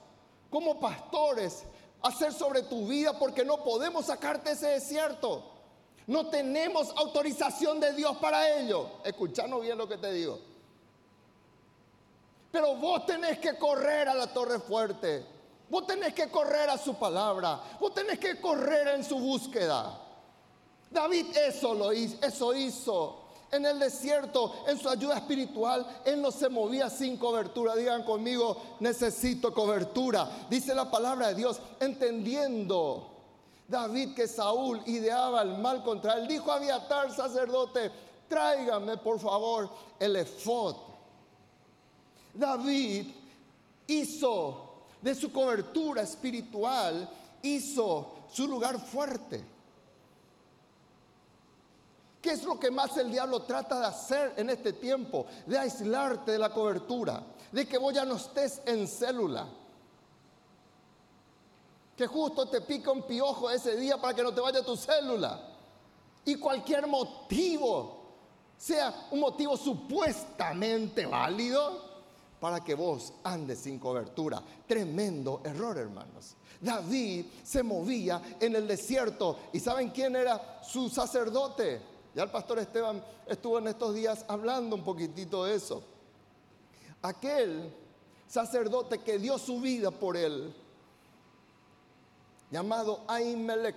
como 0.49 0.79
pastores 0.79 1.65
hacer 2.01 2.33
sobre 2.33 2.63
tu 2.63 2.87
vida 2.87 3.19
porque 3.19 3.45
no 3.45 3.65
podemos 3.65 4.07
sacarte 4.07 4.53
ese 4.53 4.69
desierto. 4.69 5.51
No 6.07 6.29
tenemos 6.29 6.91
autorización 6.97 7.81
de 7.81 7.93
Dios 7.93 8.17
para 8.19 8.57
ello. 8.57 8.89
Escuchanos 9.05 9.63
bien 9.63 9.77
lo 9.77 9.89
que 9.89 9.97
te 9.97 10.13
digo. 10.13 10.39
Pero 12.53 12.77
vos 12.77 13.05
tenés 13.05 13.39
que 13.41 13.59
correr 13.59 14.09
a 14.09 14.15
la 14.15 14.33
torre 14.33 14.61
fuerte. 14.61 15.27
Vos 15.69 15.89
tenés 15.89 16.15
que 16.15 16.31
correr 16.31 16.71
a 16.71 16.79
su 16.79 16.95
palabra. 16.95 17.61
Vos 17.81 17.93
tenés 17.93 18.21
que 18.21 18.41
correr 18.41 18.87
en 18.89 19.03
su 19.03 19.19
búsqueda. 19.19 19.99
David 20.89 21.37
eso 21.37 21.75
lo 21.75 21.93
hizo, 21.93 22.25
eso 22.25 22.55
hizo 22.55 23.24
en 23.51 23.67
el 23.67 23.79
desierto, 23.79 24.65
en 24.67 24.79
su 24.79 24.89
ayuda 24.89 25.17
espiritual, 25.17 25.87
Él 26.05 26.21
no 26.21 26.31
se 26.31 26.49
movía 26.49 26.91
sin 26.91 27.17
cobertura. 27.17 27.77
Digan 27.77 28.03
conmigo, 28.03 28.57
necesito 28.81 29.53
cobertura. 29.55 30.29
Dice 30.51 30.75
la 30.75 30.91
palabra 30.91 31.29
de 31.29 31.35
Dios, 31.37 31.61
entendiendo 31.81 33.15
David 33.69 34.15
que 34.15 34.29
Saúl 34.29 34.83
ideaba 34.87 35.43
el 35.43 35.59
mal 35.59 35.83
contra 35.83 36.15
él, 36.15 36.29
dijo 36.29 36.53
a 36.53 36.57
Abiatar, 36.57 37.11
sacerdote, 37.13 37.91
tráigame 38.29 38.97
por 38.99 39.19
favor 39.19 39.71
el 39.99 40.17
efod. 40.17 40.77
David 42.35 43.07
hizo 43.87 44.65
de 45.01 45.15
su 45.15 45.33
cobertura 45.33 46.03
espiritual, 46.03 47.09
hizo 47.43 48.15
su 48.33 48.49
lugar 48.49 48.79
fuerte. 48.81 49.54
¿Qué 52.25 52.31
es 52.31 52.45
lo 52.45 52.59
que 52.59 52.71
más 52.71 52.97
el 52.97 53.11
diablo 53.11 53.43
trata 53.43 53.81
de 53.81 53.85
hacer 53.85 54.33
en 54.39 54.49
este 54.49 54.73
tiempo? 54.73 55.27
De 55.45 55.59
aislarte 55.59 56.33
de 56.33 56.39
la 56.39 56.49
cobertura, 56.49 57.23
de 57.53 57.69
que 57.69 57.77
vos 57.77 57.93
ya 57.93 58.07
no 58.07 58.17
estés 58.17 58.63
en 58.65 58.89
célula. 58.89 59.47
Que 61.95 62.07
justo 62.07 62.49
te 62.49 62.63
pica 62.63 62.91
un 62.93 63.03
piojo 63.03 63.51
ese 63.51 63.77
día 63.77 64.01
para 64.01 64.15
que 64.15 64.23
no 64.23 64.33
te 64.33 64.41
vaya 64.41 64.65
tu 64.65 64.75
célula. 64.75 65.39
Y 66.25 66.37
cualquier 66.37 66.87
motivo, 66.87 68.05
sea 68.57 69.09
un 69.11 69.21
motivo 69.21 69.55
supuestamente 69.59 71.05
válido, 71.05 71.93
para 72.41 72.65
que 72.65 72.75
vos 72.75 73.13
andes 73.23 73.59
sin 73.59 73.79
cobertura. 73.79 74.43
Tremendo 74.67 75.43
error, 75.45 75.77
hermanos. 75.77 76.37
David 76.59 77.27
se 77.43 77.63
movía 77.63 78.23
en 78.41 78.57
el 78.57 78.67
desierto. 78.67 79.41
¿Y 79.53 79.61
saben 79.61 79.91
quién 79.91 80.17
era 80.17 80.63
su 80.63 80.89
sacerdote? 80.89 81.93
Ya 82.15 82.23
el 82.23 82.31
pastor 82.31 82.61
Esteban 82.61 83.03
estuvo 83.27 83.59
en 83.59 83.69
estos 83.69 83.95
días 83.95 84.25
hablando 84.29 84.77
un 84.77 84.85
poquitito 84.85 85.45
de 85.45 85.57
eso. 85.57 85.83
Aquel 87.03 87.73
sacerdote 88.29 88.99
que 88.99 89.19
dio 89.19 89.37
su 89.37 89.61
vida 89.61 89.91
por 89.91 90.17
él, 90.17 90.55
llamado 92.51 93.01
Ahimelech, 93.09 93.77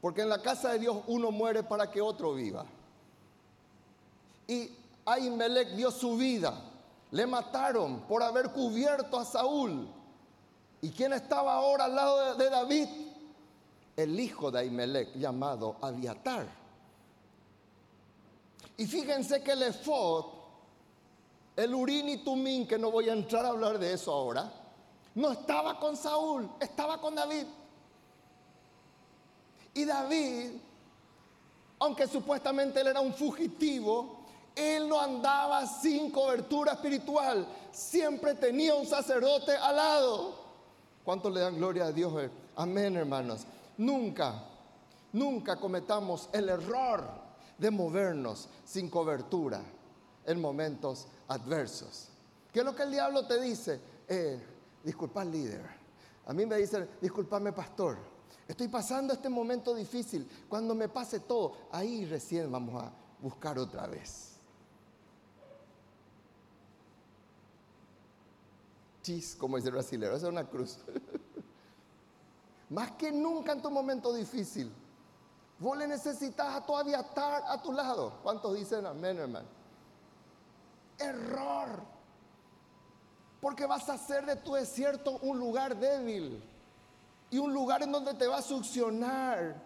porque 0.00 0.22
en 0.22 0.30
la 0.30 0.40
casa 0.40 0.72
de 0.72 0.78
Dios 0.78 0.98
uno 1.06 1.30
muere 1.30 1.62
para 1.62 1.90
que 1.90 2.00
otro 2.00 2.34
viva. 2.34 2.64
Y 4.48 4.70
Ahimelech 5.04 5.70
dio 5.70 5.90
su 5.90 6.16
vida, 6.16 6.54
le 7.10 7.26
mataron 7.26 8.00
por 8.00 8.22
haber 8.22 8.50
cubierto 8.50 9.18
a 9.18 9.24
Saúl. 9.24 9.88
¿Y 10.80 10.90
quién 10.90 11.12
estaba 11.12 11.54
ahora 11.54 11.84
al 11.84 11.96
lado 11.96 12.34
de 12.36 12.50
David? 12.50 12.88
El 13.96 14.20
hijo 14.20 14.50
de 14.50 14.60
Ahimelech 14.60 15.14
llamado 15.14 15.76
Abiatar. 15.80 16.46
Y 18.76 18.86
fíjense 18.86 19.42
que 19.42 19.52
el 19.52 19.62
efod, 19.62 20.26
el 21.56 21.74
urín 21.74 22.10
y 22.10 22.18
tumín, 22.18 22.66
que 22.66 22.78
no 22.78 22.90
voy 22.90 23.08
a 23.08 23.14
entrar 23.14 23.46
a 23.46 23.48
hablar 23.48 23.78
de 23.78 23.94
eso 23.94 24.12
ahora, 24.12 24.52
no 25.14 25.32
estaba 25.32 25.80
con 25.80 25.96
Saúl, 25.96 26.48
estaba 26.60 27.00
con 27.00 27.14
David. 27.14 27.46
Y 29.72 29.84
David, 29.86 30.50
aunque 31.78 32.06
supuestamente 32.06 32.80
él 32.80 32.88
era 32.88 33.00
un 33.00 33.14
fugitivo, 33.14 34.18
él 34.54 34.88
no 34.88 35.00
andaba 35.00 35.66
sin 35.66 36.10
cobertura 36.10 36.72
espiritual, 36.72 37.46
siempre 37.72 38.34
tenía 38.34 38.74
un 38.74 38.86
sacerdote 38.86 39.56
al 39.56 39.76
lado. 39.76 40.34
¿Cuántos 41.04 41.32
le 41.32 41.40
dan 41.40 41.56
gloria 41.56 41.86
a 41.86 41.92
Dios? 41.92 42.12
Amén, 42.56 42.96
hermanos. 42.96 43.46
Nunca, 43.78 44.42
nunca 45.12 45.56
cometamos 45.56 46.28
el 46.32 46.48
error 46.48 47.04
de 47.58 47.70
movernos 47.70 48.48
sin 48.64 48.88
cobertura 48.88 49.62
en 50.24 50.40
momentos 50.40 51.06
adversos. 51.28 52.08
¿Qué 52.52 52.60
es 52.60 52.64
lo 52.64 52.74
que 52.74 52.84
el 52.84 52.90
diablo 52.90 53.26
te 53.26 53.40
dice? 53.40 53.80
Eh, 54.08 54.40
disculpa 54.82 55.24
líder. 55.24 55.64
A 56.26 56.32
mí 56.32 56.46
me 56.46 56.56
dicen, 56.56 56.88
disculpame 57.00 57.52
pastor. 57.52 57.98
Estoy 58.48 58.68
pasando 58.68 59.12
este 59.12 59.28
momento 59.28 59.74
difícil. 59.74 60.28
Cuando 60.48 60.74
me 60.74 60.88
pase 60.88 61.20
todo, 61.20 61.56
ahí 61.70 62.04
recién 62.06 62.50
vamos 62.50 62.82
a 62.82 62.92
buscar 63.20 63.58
otra 63.58 63.86
vez. 63.86 64.36
Chis, 69.02 69.36
como 69.36 69.56
dice 69.56 69.68
el 69.68 69.74
brasileño, 69.74 70.14
es 70.14 70.22
una 70.22 70.44
cruz. 70.48 70.78
Más 72.70 72.92
que 72.92 73.12
nunca 73.12 73.52
en 73.52 73.62
tu 73.62 73.70
momento 73.70 74.12
difícil. 74.12 74.72
Vos 75.58 75.76
le 75.76 75.86
necesitas 75.86 76.54
a 76.54 76.66
todavía 76.66 77.00
estar 77.00 77.42
a 77.46 77.60
tu 77.62 77.72
lado. 77.72 78.18
¿Cuántos 78.22 78.54
dicen 78.54 78.84
amén, 78.86 79.18
hermano? 79.18 79.46
Error. 80.98 81.82
Porque 83.40 83.66
vas 83.66 83.88
a 83.88 83.94
hacer 83.94 84.26
de 84.26 84.36
tu 84.36 84.54
desierto 84.54 85.18
un 85.22 85.38
lugar 85.38 85.76
débil. 85.76 86.42
Y 87.30 87.38
un 87.38 87.52
lugar 87.52 87.82
en 87.82 87.92
donde 87.92 88.14
te 88.14 88.26
va 88.26 88.38
a 88.38 88.42
succionar. 88.42 89.62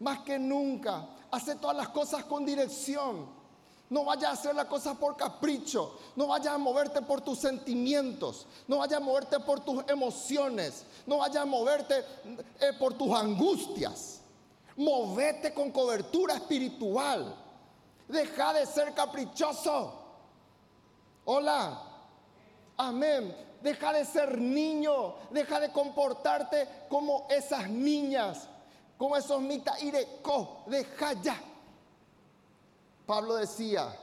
Más 0.00 0.20
que 0.20 0.38
nunca. 0.38 1.06
Hace 1.30 1.56
todas 1.56 1.76
las 1.76 1.88
cosas 1.88 2.24
con 2.24 2.46
dirección. 2.46 3.43
No 3.90 4.04
vayas 4.04 4.30
a 4.30 4.32
hacer 4.32 4.54
las 4.54 4.66
cosas 4.66 4.96
por 4.96 5.16
capricho. 5.16 5.98
No 6.16 6.26
vayas 6.26 6.54
a 6.54 6.58
moverte 6.58 7.02
por 7.02 7.20
tus 7.20 7.38
sentimientos. 7.38 8.46
No 8.66 8.78
vayas 8.78 9.00
a 9.00 9.04
moverte 9.04 9.38
por 9.40 9.60
tus 9.60 9.84
emociones. 9.88 10.84
No 11.06 11.18
vayas 11.18 11.42
a 11.42 11.44
moverte 11.44 12.04
eh, 12.60 12.72
por 12.78 12.94
tus 12.94 13.14
angustias. 13.14 14.20
Movete 14.76 15.52
con 15.52 15.70
cobertura 15.70 16.34
espiritual. 16.34 17.36
Deja 18.08 18.54
de 18.54 18.66
ser 18.66 18.94
caprichoso. 18.94 19.92
Hola. 21.26 21.80
Amén. 22.78 23.36
Deja 23.62 23.92
de 23.92 24.04
ser 24.06 24.40
niño. 24.40 25.14
Deja 25.30 25.60
de 25.60 25.70
comportarte 25.70 26.86
como 26.88 27.26
esas 27.28 27.68
niñas. 27.68 28.48
Como 28.96 29.16
esos 29.16 29.40
mita 29.42 29.78
ireco. 29.80 30.64
Deja 30.66 31.12
ya. 31.22 31.38
Pablo 33.06 33.34
decía, 33.34 33.94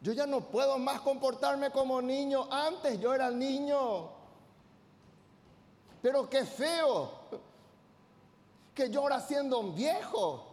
yo 0.00 0.12
ya 0.12 0.26
no 0.26 0.40
puedo 0.40 0.78
más 0.78 1.00
comportarme 1.00 1.70
como 1.70 2.00
niño. 2.02 2.46
Antes 2.50 3.00
yo 3.00 3.14
era 3.14 3.30
niño. 3.30 4.10
Pero 6.02 6.28
qué 6.28 6.44
feo. 6.44 7.10
que 8.74 8.90
yo 8.90 9.00
ahora 9.00 9.20
siendo 9.20 9.58
un 9.58 9.74
viejo 9.74 10.47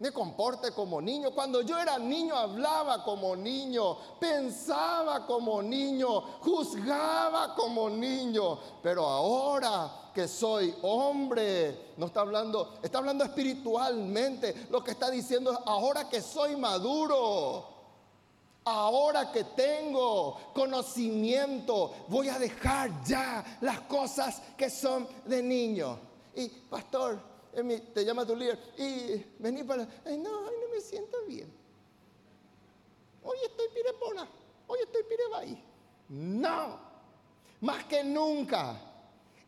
me 0.00 0.12
comporte 0.12 0.72
como 0.72 1.00
niño. 1.00 1.32
Cuando 1.32 1.62
yo 1.62 1.78
era 1.78 1.98
niño 1.98 2.36
hablaba 2.36 3.02
como 3.02 3.34
niño, 3.34 3.96
pensaba 4.20 5.26
como 5.26 5.60
niño, 5.62 6.20
juzgaba 6.40 7.54
como 7.54 7.90
niño. 7.90 8.58
Pero 8.82 9.04
ahora 9.06 10.10
que 10.14 10.28
soy 10.28 10.74
hombre, 10.82 11.92
no 11.96 12.06
está 12.06 12.20
hablando, 12.20 12.78
está 12.82 12.98
hablando 12.98 13.24
espiritualmente. 13.24 14.66
Lo 14.70 14.82
que 14.84 14.92
está 14.92 15.10
diciendo 15.10 15.52
es 15.52 15.58
ahora 15.66 16.08
que 16.08 16.22
soy 16.22 16.56
maduro. 16.56 17.76
Ahora 18.64 19.32
que 19.32 19.44
tengo 19.44 20.36
conocimiento, 20.52 21.92
voy 22.08 22.28
a 22.28 22.38
dejar 22.38 23.02
ya 23.02 23.58
las 23.62 23.80
cosas 23.82 24.42
que 24.58 24.68
son 24.68 25.08
de 25.24 25.42
niño. 25.42 25.98
Y 26.34 26.48
pastor, 26.48 27.18
te 27.64 28.04
llama 28.04 28.26
tu 28.26 28.36
líder 28.36 28.58
y 28.76 29.24
vení 29.38 29.62
para, 29.64 29.86
ay 30.04 30.18
no, 30.18 30.46
ay 30.48 30.54
no 30.60 30.74
me 30.74 30.80
siento 30.80 31.24
bien. 31.26 31.52
Hoy 33.22 33.38
estoy 33.44 33.66
pirepona, 33.74 34.28
hoy 34.66 34.78
estoy 34.82 35.02
pirebaí. 35.04 35.64
No, 36.08 36.78
más 37.60 37.84
que 37.84 38.02
nunca, 38.02 38.80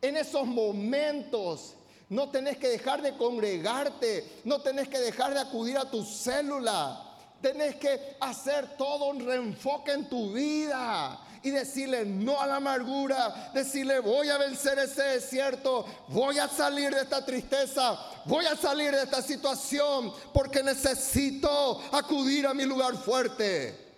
en 0.02 0.16
esos 0.16 0.46
momentos 0.46 1.74
no 2.08 2.30
tenés 2.30 2.58
que 2.58 2.68
dejar 2.68 3.00
de 3.02 3.16
congregarte, 3.16 4.40
no 4.44 4.60
tenés 4.60 4.88
que 4.88 4.98
dejar 4.98 5.32
de 5.32 5.40
acudir 5.40 5.78
a 5.78 5.90
tu 5.90 6.04
célula 6.04 7.06
Tenés 7.40 7.76
que 7.76 8.16
hacer 8.20 8.76
todo 8.76 9.06
un 9.06 9.24
reenfoque 9.24 9.92
en 9.92 10.08
tu 10.08 10.32
vida 10.32 11.18
y 11.42 11.50
decirle 11.50 12.04
no 12.04 12.40
a 12.40 12.46
la 12.46 12.56
amargura, 12.56 13.50
decirle 13.54 14.00
voy 14.00 14.28
a 14.28 14.38
vencer 14.38 14.78
ese 14.78 15.02
desierto, 15.02 15.86
voy 16.08 16.38
a 16.38 16.48
salir 16.48 16.94
de 16.94 17.02
esta 17.02 17.24
tristeza, 17.24 17.98
voy 18.26 18.44
a 18.44 18.56
salir 18.56 18.92
de 18.92 19.02
esta 19.02 19.22
situación 19.22 20.12
porque 20.34 20.62
necesito 20.62 21.80
acudir 21.92 22.46
a 22.46 22.54
mi 22.54 22.64
lugar 22.64 22.96
fuerte. 22.96 23.88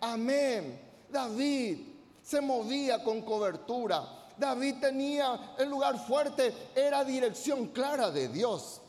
Amén. 0.00 0.80
David 1.10 1.78
se 2.22 2.40
movía 2.40 3.02
con 3.02 3.22
cobertura. 3.22 4.02
David 4.36 4.76
tenía 4.80 5.54
el 5.58 5.70
lugar 5.70 5.98
fuerte, 6.06 6.54
era 6.74 7.04
dirección 7.04 7.68
clara 7.68 8.10
de 8.10 8.28
Dios. 8.28 8.82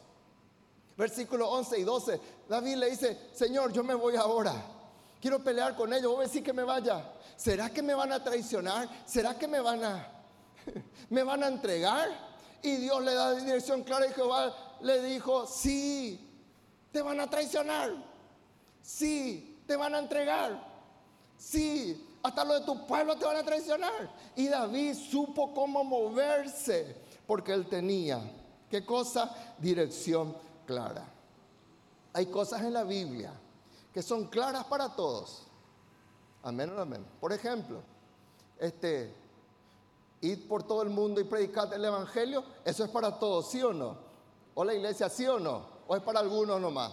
Versículo 0.97 1.49
11 1.49 1.79
y 1.79 1.83
12, 1.83 2.21
David 2.49 2.75
le 2.75 2.89
dice, 2.89 3.17
Señor, 3.31 3.71
yo 3.71 3.83
me 3.83 3.93
voy 3.93 4.15
ahora. 4.15 4.76
Quiero 5.21 5.43
pelear 5.43 5.75
con 5.75 5.91
ellos. 5.93 6.11
Voy 6.11 6.25
a 6.25 6.27
decir 6.27 6.43
que 6.43 6.53
me 6.53 6.63
vaya. 6.63 7.03
¿Será 7.35 7.69
que 7.69 7.81
me 7.81 7.93
van 7.93 8.11
a 8.11 8.23
traicionar? 8.23 8.87
¿Será 9.05 9.37
que 9.37 9.47
me 9.47 9.59
van 9.59 9.83
a, 9.83 10.07
me 11.09 11.23
van 11.23 11.43
a 11.43 11.47
entregar? 11.47 12.09
Y 12.61 12.77
Dios 12.77 13.03
le 13.03 13.13
da 13.13 13.35
dirección 13.35 13.83
clara 13.83 14.07
y 14.07 14.13
Jehová 14.13 14.77
le 14.81 15.01
dijo, 15.03 15.45
sí, 15.45 16.19
te 16.91 17.01
van 17.01 17.19
a 17.19 17.29
traicionar. 17.29 17.91
Sí, 18.81 19.61
te 19.67 19.75
van 19.75 19.95
a 19.95 19.99
entregar. 19.99 20.59
Sí, 21.37 22.17
hasta 22.23 22.43
lo 22.43 22.59
de 22.59 22.65
tu 22.65 22.85
pueblo 22.87 23.15
te 23.15 23.25
van 23.25 23.37
a 23.37 23.43
traicionar. 23.43 24.09
Y 24.35 24.47
David 24.47 24.95
supo 24.95 25.53
cómo 25.53 25.83
moverse 25.83 26.95
porque 27.25 27.53
él 27.53 27.67
tenía, 27.67 28.19
¿qué 28.69 28.85
cosa? 28.85 29.55
Dirección 29.59 30.35
clara. 30.65 31.05
Hay 32.13 32.27
cosas 32.27 32.61
en 32.61 32.73
la 32.73 32.83
Biblia 32.83 33.31
que 33.93 34.01
son 34.01 34.27
claras 34.27 34.65
para 34.65 34.95
todos. 34.95 35.47
Amén 36.43 36.73
amén. 36.77 37.05
Por 37.19 37.33
ejemplo, 37.33 37.81
este, 38.59 39.13
ir 40.21 40.47
por 40.47 40.63
todo 40.63 40.81
el 40.83 40.89
mundo 40.89 41.19
y 41.19 41.25
predicar 41.25 41.73
el 41.73 41.83
Evangelio, 41.83 42.43
eso 42.63 42.83
es 42.83 42.89
para 42.89 43.17
todos, 43.19 43.49
¿sí 43.49 43.61
o 43.61 43.73
no? 43.73 43.97
¿O 44.55 44.63
la 44.63 44.73
iglesia, 44.73 45.09
sí 45.09 45.25
o 45.27 45.39
no? 45.39 45.65
¿O 45.87 45.95
es 45.95 46.01
para 46.01 46.19
algunos 46.19 46.59
nomás? 46.59 46.91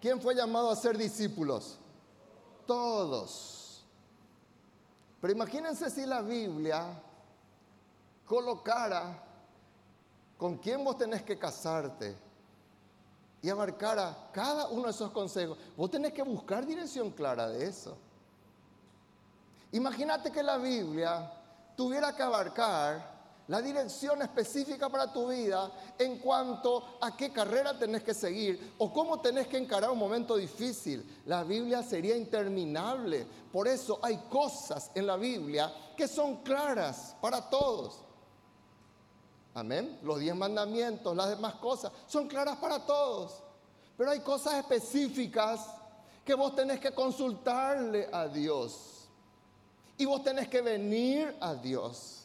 ¿Quién 0.00 0.20
fue 0.20 0.34
llamado 0.34 0.70
a 0.70 0.76
ser 0.76 0.96
discípulos? 0.96 1.78
Todos. 2.66 3.84
Pero 5.20 5.32
imagínense 5.32 5.90
si 5.90 6.06
la 6.06 6.22
Biblia 6.22 7.02
colocara 8.24 9.22
con 10.38 10.56
quién 10.56 10.82
vos 10.82 10.96
tenés 10.96 11.22
que 11.22 11.38
casarte, 11.38 12.16
y 13.42 13.48
abarcara 13.48 14.30
cada 14.32 14.68
uno 14.68 14.84
de 14.84 14.90
esos 14.90 15.10
consejos, 15.10 15.56
vos 15.76 15.90
tenés 15.90 16.12
que 16.12 16.22
buscar 16.22 16.66
dirección 16.66 17.10
clara 17.10 17.48
de 17.48 17.66
eso. 17.66 17.96
Imagínate 19.72 20.30
que 20.30 20.42
la 20.42 20.58
Biblia 20.58 21.32
tuviera 21.76 22.14
que 22.14 22.22
abarcar 22.22 23.20
la 23.50 23.60
dirección 23.60 24.22
específica 24.22 24.88
para 24.88 25.12
tu 25.12 25.28
vida 25.28 25.72
en 25.98 26.18
cuanto 26.18 26.98
a 27.00 27.16
qué 27.16 27.32
carrera 27.32 27.76
tenés 27.76 28.04
que 28.04 28.14
seguir 28.14 28.74
o 28.78 28.92
cómo 28.92 29.20
tenés 29.20 29.48
que 29.48 29.56
encarar 29.56 29.90
un 29.90 29.98
momento 29.98 30.36
difícil. 30.36 31.22
La 31.26 31.42
Biblia 31.42 31.82
sería 31.82 32.16
interminable. 32.16 33.26
Por 33.50 33.66
eso 33.66 33.98
hay 34.02 34.18
cosas 34.28 34.92
en 34.94 35.06
la 35.06 35.16
Biblia 35.16 35.72
que 35.96 36.06
son 36.06 36.42
claras 36.42 37.16
para 37.20 37.50
todos. 37.50 38.04
Amén. 39.60 39.98
Los 40.02 40.18
diez 40.18 40.34
mandamientos, 40.34 41.14
las 41.14 41.28
demás 41.28 41.56
cosas, 41.56 41.92
son 42.06 42.26
claras 42.28 42.56
para 42.56 42.86
todos. 42.86 43.42
Pero 43.94 44.10
hay 44.10 44.20
cosas 44.20 44.54
específicas 44.54 45.60
que 46.24 46.32
vos 46.32 46.56
tenés 46.56 46.80
que 46.80 46.92
consultarle 46.92 48.08
a 48.10 48.26
Dios. 48.26 49.06
Y 49.98 50.06
vos 50.06 50.24
tenés 50.24 50.48
que 50.48 50.62
venir 50.62 51.36
a 51.42 51.54
Dios. 51.54 52.22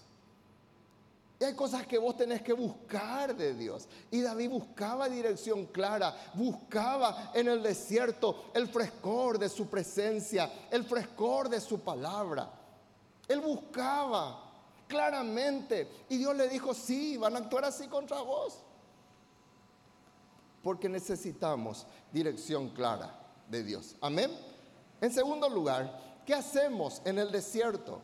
Y 1.38 1.43
hay 1.43 1.54
cosas 1.56 1.86
que 1.86 1.98
vos 1.98 2.15
tenés 2.15 2.41
que 2.41 2.54
buscar 2.54 3.36
de 3.36 3.54
Dios. 3.54 3.89
Y 4.12 4.21
David 4.21 4.52
buscaba 4.52 5.10
dirección 5.10 5.65
clara, 5.65 6.15
buscaba 6.36 7.32
en 7.34 7.50
el 7.50 7.62
desierto 7.62 8.45
el 8.54 8.69
frescor 8.69 9.38
de 9.38 9.50
su 9.50 9.67
presencia, 9.67 10.50
el 10.71 10.86
frescor 10.86 11.50
de 11.50 11.60
su 11.60 11.82
palabra. 11.82 12.50
Él 13.28 13.41
buscaba 13.41 14.44
claramente. 14.88 16.06
Y 16.10 16.17
Dios 16.17 16.36
le 16.36 16.48
dijo, 16.48 16.74
sí, 16.74 17.17
van 17.17 17.36
a 17.36 17.39
actuar 17.39 17.65
así 17.65 17.88
contra 17.88 18.21
vos. 18.21 18.60
Porque 20.63 20.89
necesitamos 20.89 21.86
dirección 22.12 22.69
clara 22.69 23.13
de 23.50 23.63
Dios. 23.63 23.95
Amén. 24.02 24.32
En 25.02 25.12
segundo 25.12 25.48
lugar, 25.50 26.21
¿qué 26.26 26.34
hacemos 26.34 27.02
en 27.06 27.19
el 27.19 27.32
desierto? 27.32 28.02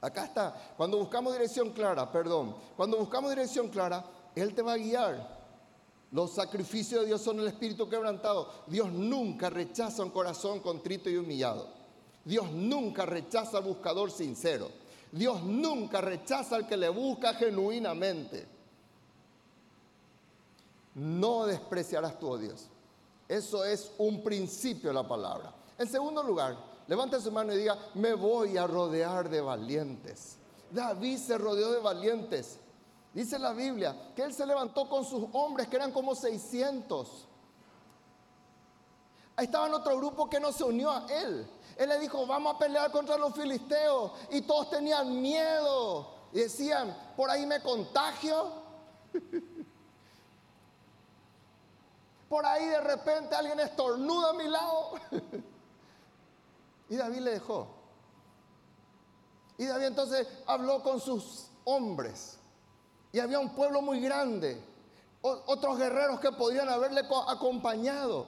Acá 0.00 0.24
está, 0.24 0.74
cuando 0.76 0.98
buscamos 0.98 1.32
dirección 1.32 1.70
clara, 1.70 2.10
perdón, 2.10 2.54
cuando 2.76 2.96
buscamos 2.98 3.30
dirección 3.30 3.68
clara, 3.68 4.04
Él 4.34 4.54
te 4.54 4.62
va 4.62 4.74
a 4.74 4.78
guiar. 4.78 5.38
Los 6.12 6.32
sacrificios 6.34 7.02
de 7.02 7.08
Dios 7.08 7.20
son 7.20 7.40
el 7.40 7.48
espíritu 7.48 7.88
quebrantado. 7.88 8.50
Dios 8.66 8.90
nunca 8.90 9.50
rechaza 9.50 10.02
un 10.02 10.10
corazón 10.10 10.60
contrito 10.60 11.10
y 11.10 11.16
humillado. 11.16 11.68
Dios 12.24 12.50
nunca 12.50 13.04
rechaza 13.04 13.58
al 13.58 13.64
buscador 13.64 14.10
sincero. 14.10 14.70
Dios 15.12 15.42
nunca 15.42 16.00
rechaza 16.00 16.56
al 16.56 16.66
que 16.66 16.76
le 16.76 16.88
busca 16.88 17.34
genuinamente. 17.34 18.46
No 20.94 21.46
despreciarás 21.46 22.18
tu 22.18 22.36
Dios. 22.36 22.68
Eso 23.28 23.64
es 23.64 23.92
un 23.98 24.22
principio 24.22 24.90
de 24.90 24.94
la 24.94 25.06
palabra. 25.06 25.54
En 25.78 25.86
segundo 25.86 26.22
lugar, 26.22 26.56
levante 26.86 27.20
su 27.20 27.30
mano 27.30 27.52
y 27.52 27.58
diga, 27.58 27.78
me 27.94 28.14
voy 28.14 28.56
a 28.56 28.66
rodear 28.66 29.28
de 29.28 29.40
valientes. 29.40 30.36
David 30.70 31.18
se 31.18 31.38
rodeó 31.38 31.70
de 31.72 31.80
valientes. 31.80 32.58
Dice 33.14 33.38
la 33.38 33.52
Biblia 33.52 34.12
que 34.14 34.22
él 34.22 34.34
se 34.34 34.46
levantó 34.46 34.88
con 34.88 35.04
sus 35.04 35.24
hombres, 35.32 35.68
que 35.68 35.76
eran 35.76 35.92
como 35.92 36.14
600. 36.14 37.26
Ahí 39.36 39.44
estaba 39.46 39.74
otro 39.74 39.96
grupo 39.96 40.28
que 40.28 40.40
no 40.40 40.52
se 40.52 40.64
unió 40.64 40.90
a 40.90 41.06
él. 41.08 41.48
Él 41.78 41.88
le 41.88 41.98
dijo, 42.00 42.26
vamos 42.26 42.56
a 42.56 42.58
pelear 42.58 42.90
contra 42.90 43.16
los 43.16 43.32
filisteos. 43.32 44.10
Y 44.30 44.40
todos 44.42 44.68
tenían 44.68 45.22
miedo. 45.22 46.12
Y 46.32 46.40
decían, 46.40 47.12
por 47.16 47.30
ahí 47.30 47.46
me 47.46 47.62
contagio. 47.62 48.52
por 52.28 52.44
ahí 52.44 52.66
de 52.66 52.80
repente 52.80 53.36
alguien 53.36 53.60
estornuda 53.60 54.30
a 54.30 54.32
mi 54.32 54.48
lado. 54.48 54.94
y 56.88 56.96
David 56.96 57.20
le 57.20 57.30
dejó. 57.30 57.68
Y 59.56 59.66
David 59.66 59.86
entonces 59.86 60.26
habló 60.46 60.82
con 60.82 61.00
sus 61.00 61.48
hombres. 61.62 62.40
Y 63.12 63.20
había 63.20 63.38
un 63.38 63.54
pueblo 63.54 63.82
muy 63.82 64.00
grande. 64.00 64.60
otros 65.22 65.78
guerreros 65.78 66.18
que 66.18 66.32
podrían 66.32 66.68
haberle 66.68 67.02
acompañado. 67.28 68.26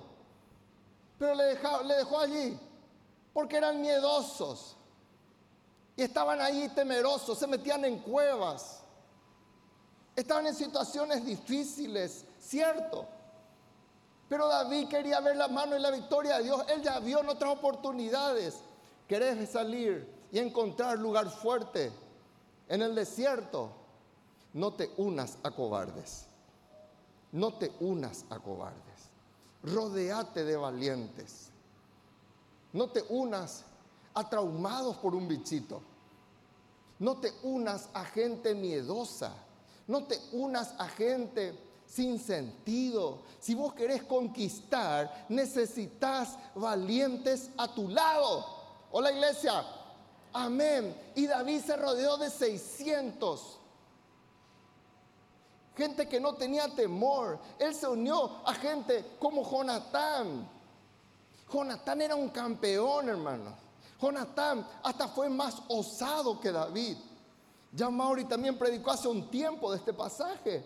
Pero 1.19 1.35
le 1.35 1.97
dejó 1.97 2.21
allí 2.21 2.70
porque 3.33 3.57
eran 3.57 3.81
miedosos 3.81 4.77
y 5.97 6.03
estaban 6.03 6.41
ahí 6.41 6.69
temerosos, 6.71 7.39
se 7.39 7.47
metían 7.47 7.85
en 7.85 7.99
cuevas, 7.99 8.81
estaban 10.17 10.47
en 10.47 10.55
situaciones 10.55 11.25
difíciles, 11.25 12.25
cierto. 12.39 13.07
Pero 14.29 14.47
David 14.47 14.89
quería 14.89 15.21
ver 15.21 15.37
la 15.37 15.49
mano 15.49 15.77
y 15.77 15.81
la 15.81 15.91
victoria 15.91 16.39
de 16.39 16.45
Dios. 16.45 16.65
Él 16.69 16.83
ya 16.83 17.01
vio 17.01 17.19
en 17.21 17.29
otras 17.29 17.53
oportunidades. 17.53 18.61
Querés 19.09 19.51
salir 19.51 20.09
y 20.31 20.39
encontrar 20.39 20.99
lugar 20.99 21.29
fuerte 21.29 21.91
en 22.69 22.81
el 22.81 22.95
desierto. 22.95 23.73
No 24.53 24.73
te 24.73 24.91
unas 24.99 25.37
a 25.43 25.51
cobardes. 25.51 26.27
no 27.33 27.55
te 27.55 27.73
unas 27.81 28.25
a 28.31 28.39
cobardes. 28.39 29.11
Rodeate 29.63 30.45
de 30.45 30.57
valientes. 30.57 31.50
No 32.73 32.89
te 32.89 33.03
unas 33.09 33.65
a 34.15 34.29
traumados 34.29 34.97
por 34.97 35.15
un 35.15 35.27
bichito. 35.27 35.83
No 36.99 37.17
te 37.17 37.33
unas 37.43 37.89
a 37.95 38.05
gente 38.05 38.55
miedosa. 38.55 39.33
No 39.87 40.05
te 40.05 40.21
unas 40.33 40.75
a 40.79 40.87
gente 40.87 41.59
sin 41.87 42.19
sentido. 42.19 43.23
Si 43.41 43.55
vos 43.55 43.75
querés 43.75 44.05
conquistar, 44.05 45.27
necesitas 45.29 46.39
valientes 46.55 47.51
a 47.57 47.75
tu 47.75 47.89
lado. 47.89 48.47
Hola 48.93 49.11
iglesia. 49.11 49.65
Amén. 50.33 50.95
Y 51.17 51.27
David 51.27 51.61
se 51.63 51.77
rodeó 51.77 52.17
de 52.17 52.31
600. 52.31 53.59
Gente 55.77 56.09
que 56.09 56.21
no 56.21 56.35
tenía 56.35 56.69
temor. 56.75 57.39
Él 57.59 57.75
se 57.75 57.89
unió 57.89 58.47
a 58.47 58.55
gente 58.55 59.17
como 59.19 59.43
Jonatán. 59.43 60.60
Jonatán 61.53 62.01
era 62.03 62.15
un 62.15 62.29
campeón, 62.29 63.09
hermano. 63.09 63.55
Jonatán 64.01 64.67
hasta 64.83 65.09
fue 65.09 65.29
más 65.29 65.63
osado 65.69 66.41
que 66.41 66.51
David. 66.51 66.97
Ya 67.73 67.91
Mauri 67.91 68.25
también 68.25 68.59
predicó 68.59 68.91
hace 68.91 69.09
un 69.09 69.31
tiempo 69.31 69.71
de 69.71 69.79
este 69.79 69.93
pasaje. 69.93 70.65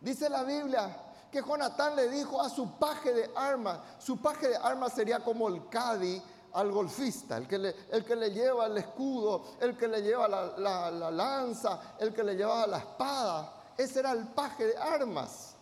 Dice 0.00 0.28
la 0.28 0.44
Biblia 0.44 0.96
que 1.30 1.42
Jonatán 1.42 1.96
le 1.96 2.08
dijo 2.08 2.40
a 2.40 2.48
su 2.48 2.78
paje 2.78 3.12
de 3.12 3.30
armas, 3.34 3.80
su 3.98 4.18
paje 4.18 4.48
de 4.48 4.56
armas 4.56 4.92
sería 4.92 5.20
como 5.20 5.48
el 5.48 5.68
cadi 5.68 6.22
al 6.52 6.70
golfista, 6.70 7.36
el 7.36 7.48
que, 7.48 7.58
le, 7.58 7.74
el 7.90 8.04
que 8.04 8.14
le 8.14 8.30
lleva 8.30 8.66
el 8.66 8.78
escudo, 8.78 9.44
el 9.60 9.76
que 9.76 9.88
le 9.88 10.00
lleva 10.00 10.28
la, 10.28 10.90
la 10.90 11.10
lanza, 11.10 11.96
el 11.98 12.14
que 12.14 12.22
le 12.22 12.36
lleva 12.36 12.66
la 12.66 12.78
espada. 12.78 13.52
Ese 13.76 13.98
era 13.98 14.12
el 14.12 14.28
paje 14.28 14.66
de 14.66 14.76
armas. 14.76 15.53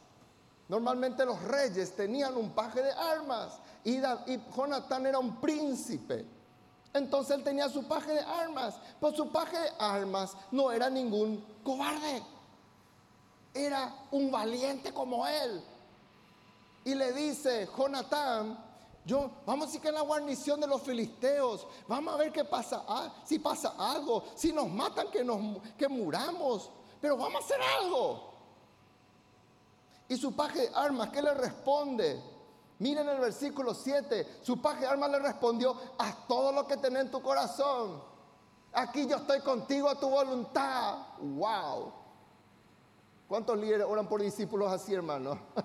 Normalmente 0.72 1.26
los 1.26 1.38
reyes 1.42 1.94
tenían 1.94 2.34
un 2.34 2.52
paje 2.52 2.82
de 2.82 2.92
armas 2.92 3.58
y, 3.84 4.00
Jonatán 4.56 5.04
era 5.04 5.18
un 5.18 5.38
príncipe. 5.38 6.24
Entonces 6.94 7.36
él 7.36 7.44
tenía 7.44 7.68
su 7.68 7.86
paje 7.86 8.14
de 8.14 8.20
armas, 8.20 8.76
pero 8.98 9.14
su 9.14 9.30
paje 9.30 9.58
de 9.58 9.70
armas 9.78 10.34
no 10.50 10.72
era 10.72 10.88
ningún 10.88 11.44
cobarde. 11.62 12.22
Era 13.52 13.94
un 14.12 14.30
valiente 14.30 14.94
como 14.94 15.26
él. 15.26 15.62
Y 16.86 16.94
le 16.94 17.12
dice, 17.12 17.68
Jonatán, 17.76 18.58
yo, 19.04 19.30
vamos 19.44 19.64
a 19.64 19.66
decir 19.66 19.82
que 19.82 19.88
en 19.88 19.96
la 19.96 20.00
guarnición 20.00 20.58
de 20.58 20.68
los 20.68 20.80
filisteos, 20.80 21.66
vamos 21.86 22.14
a 22.14 22.16
ver 22.16 22.32
qué 22.32 22.46
pasa, 22.46 22.82
ah, 22.88 23.12
si 23.26 23.38
pasa 23.38 23.74
algo, 23.76 24.24
si 24.34 24.54
nos 24.54 24.70
matan, 24.70 25.10
que, 25.10 25.22
nos, 25.22 25.38
que 25.76 25.86
muramos, 25.86 26.70
pero 26.98 27.18
vamos 27.18 27.42
a 27.42 27.44
hacer 27.44 27.60
algo. 27.78 28.31
Y 30.12 30.16
su 30.18 30.36
paje 30.36 30.68
de 30.68 30.74
armas, 30.74 31.08
¿qué 31.08 31.22
le 31.22 31.32
responde? 31.32 32.22
Miren 32.80 33.08
el 33.08 33.18
versículo 33.18 33.72
7, 33.72 34.40
su 34.42 34.60
paje 34.60 34.80
de 34.80 34.88
armas 34.88 35.10
le 35.10 35.20
respondió, 35.20 35.74
haz 35.96 36.28
todo 36.28 36.52
lo 36.52 36.66
que 36.66 36.76
tenés 36.76 37.04
en 37.04 37.10
tu 37.10 37.22
corazón. 37.22 38.02
Aquí 38.74 39.06
yo 39.06 39.16
estoy 39.16 39.40
contigo 39.40 39.88
a 39.88 39.98
tu 39.98 40.10
voluntad. 40.10 40.98
Wow. 41.18 41.94
¿Cuántos 43.26 43.56
líderes 43.56 43.86
oran 43.88 44.06
por 44.06 44.20
discípulos 44.20 44.70
así, 44.70 44.92
hermano? 44.92 45.38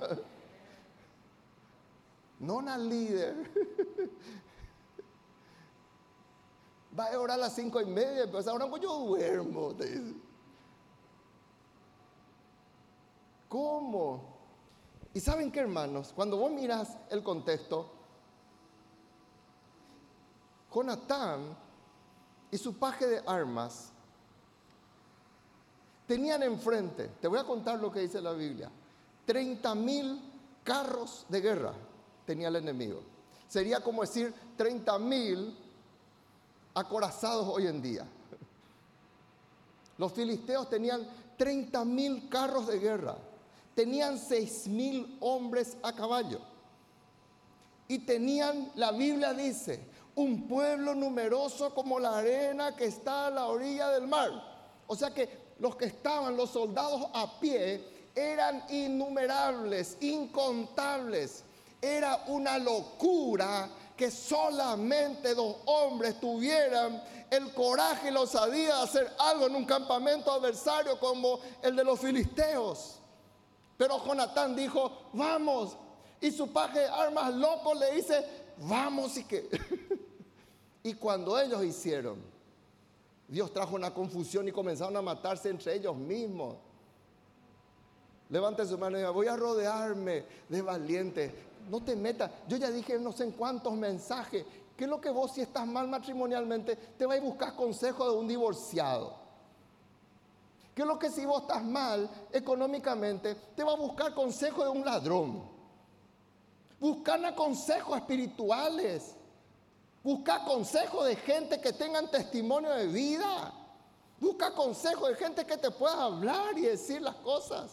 no 2.39 2.55
una 2.55 2.77
líder. 2.77 3.51
Va 6.97 7.07
a 7.07 7.19
orar 7.19 7.37
a 7.37 7.41
las 7.41 7.53
cinco 7.53 7.81
y 7.81 7.85
media, 7.85 8.31
pero 8.31 8.49
ahora 8.49 8.69
pues 8.69 8.81
yo 8.81 8.97
duermo. 8.97 9.75
¿Cómo? 13.49 14.36
Y 15.17 15.19
saben 15.19 15.51
qué, 15.51 15.61
hermanos, 15.61 16.13
cuando 16.15 16.37
vos 16.37 16.51
miras 16.51 16.95
el 17.09 17.23
contexto, 17.23 17.89
Jonatán 20.71 21.57
y 22.51 22.57
su 22.59 22.77
paje 22.77 23.07
de 23.07 23.23
armas 23.25 23.89
tenían 26.05 26.43
enfrente, 26.43 27.07
te 27.19 27.27
voy 27.27 27.39
a 27.39 27.45
contar 27.45 27.79
lo 27.79 27.91
que 27.91 28.01
dice 28.01 28.21
la 28.21 28.33
Biblia, 28.33 28.69
30 29.25 29.73
mil 29.73 30.21
carros 30.63 31.25
de 31.29 31.41
guerra 31.41 31.73
tenía 32.23 32.49
el 32.49 32.57
enemigo. 32.57 33.01
Sería 33.47 33.79
como 33.79 34.01
decir 34.01 34.31
30 34.55 34.99
mil 34.99 35.57
acorazados 36.75 37.47
hoy 37.47 37.65
en 37.65 37.81
día. 37.81 38.05
Los 39.97 40.13
filisteos 40.13 40.69
tenían 40.69 41.07
30 41.37 41.85
mil 41.85 42.29
carros 42.29 42.67
de 42.67 42.77
guerra 42.77 43.17
tenían 43.77 44.17
seis 44.17 44.67
mil 44.67 45.19
hombres 45.19 45.77
a 45.83 45.93
caballo. 45.93 46.41
Y 47.87 47.99
tenían, 47.99 48.71
la 48.73 48.91
Biblia 48.91 49.35
dice, 49.35 49.79
un 50.15 50.47
pueblo 50.47 50.95
numeroso 50.95 51.75
como 51.75 51.99
la 51.99 52.17
arena 52.17 52.75
que 52.75 52.85
está 52.85 53.27
a 53.27 53.29
la 53.29 53.45
orilla 53.45 53.89
del 53.89 54.07
mar. 54.07 54.31
O 54.87 54.95
sea 54.95 55.13
que 55.13 55.29
los 55.59 55.75
que 55.75 55.85
estaban, 55.85 56.35
los 56.35 56.49
soldados 56.49 57.07
a 57.13 57.39
pie, 57.39 58.09
eran 58.15 58.63
innumerables, 58.69 59.97
incontables. 60.01 61.43
Era 61.79 62.23
una 62.29 62.57
locura 62.57 63.69
que 63.95 64.09
solamente 64.09 65.35
dos 65.35 65.57
hombres 65.65 66.19
tuvieran 66.19 67.03
el 67.29 67.53
coraje 67.53 68.09
y 68.09 68.11
la 68.11 68.21
osadía 68.21 68.75
de 68.75 68.81
hacer 68.81 69.15
algo 69.19 69.45
en 69.45 69.55
un 69.55 69.65
campamento 69.65 70.31
adversario 70.31 70.99
como 70.99 71.39
el 71.61 71.75
de 71.75 71.83
los 71.83 71.99
filisteos. 71.99 72.96
Pero 73.77 74.03
Jonatán 74.03 74.55
dijo, 74.55 75.09
vamos. 75.13 75.77
Y 76.19 76.31
su 76.31 76.51
paje 76.51 76.85
armas 76.85 77.33
loco 77.35 77.73
le 77.75 77.93
dice, 77.93 78.25
vamos 78.57 79.15
y 79.17 79.23
que... 79.23 79.47
y 80.83 80.95
cuando 80.95 81.39
ellos 81.39 81.63
hicieron, 81.63 82.17
Dios 83.27 83.53
trajo 83.53 83.75
una 83.75 83.93
confusión 83.93 84.47
y 84.47 84.51
comenzaron 84.51 84.97
a 84.97 85.01
matarse 85.01 85.49
entre 85.49 85.75
ellos 85.75 85.95
mismos. 85.95 86.55
Levante 88.29 88.65
su 88.65 88.77
mano 88.77 88.97
y 88.97 88.99
diga, 88.99 89.11
voy 89.11 89.27
a 89.27 89.35
rodearme 89.35 90.25
de 90.49 90.61
valientes. 90.61 91.31
No 91.69 91.83
te 91.83 91.95
metas. 91.95 92.31
Yo 92.47 92.57
ya 92.57 92.71
dije 92.71 92.97
no 92.99 93.11
sé 93.11 93.25
en 93.25 93.31
cuántos 93.31 93.73
mensajes. 93.73 94.45
¿Qué 94.75 94.83
es 94.83 94.89
lo 94.89 94.99
que 94.99 95.09
vos 95.09 95.31
si 95.33 95.41
estás 95.41 95.67
mal 95.67 95.87
matrimonialmente 95.87 96.75
te 96.75 97.05
vas 97.05 97.17
a 97.17 97.21
buscar 97.21 97.55
consejo 97.55 98.09
de 98.11 98.17
un 98.17 98.27
divorciado? 98.27 99.26
¿Qué 100.77 100.83
es 100.83 100.87
lo 100.87 100.99
que 100.99 101.09
si 101.09 101.25
vos 101.25 101.41
estás 101.41 101.63
mal 101.63 102.07
económicamente, 102.31 103.33
te 103.33 103.63
va 103.63 103.71
a 103.71 103.75
buscar 103.75 104.13
consejo 104.13 104.63
de 104.63 104.69
un 104.69 104.85
ladrón? 104.85 105.41
Buscar 106.79 107.33
consejos 107.33 107.97
espirituales. 107.97 109.15
Busca 110.03 110.43
consejo 110.45 111.03
de 111.03 111.15
gente 111.15 111.59
que 111.59 111.73
tengan 111.73 112.11
testimonio 112.11 112.69
de 112.75 112.85
vida. 112.85 113.51
Busca 114.19 114.53
consejo 114.53 115.07
de 115.07 115.15
gente 115.15 115.47
que 115.47 115.57
te 115.57 115.71
pueda 115.71 116.03
hablar 116.03 116.55
y 116.55 116.67
decir 116.67 117.01
las 117.01 117.15
cosas. 117.15 117.71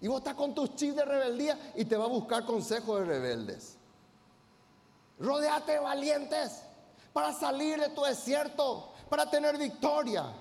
Y 0.00 0.06
vos 0.06 0.18
estás 0.18 0.34
con 0.34 0.54
tus 0.54 0.76
chips 0.76 0.94
de 0.94 1.04
rebeldía 1.04 1.72
y 1.74 1.84
te 1.84 1.96
va 1.96 2.04
a 2.04 2.06
buscar 2.06 2.44
consejo 2.44 2.96
de 2.96 3.06
rebeldes. 3.06 3.76
Rodeate 5.18 5.72
de 5.72 5.80
valientes 5.80 6.62
para 7.12 7.32
salir 7.32 7.80
de 7.80 7.88
tu 7.88 8.02
desierto, 8.02 8.92
para 9.10 9.28
tener 9.28 9.58
victoria 9.58 10.32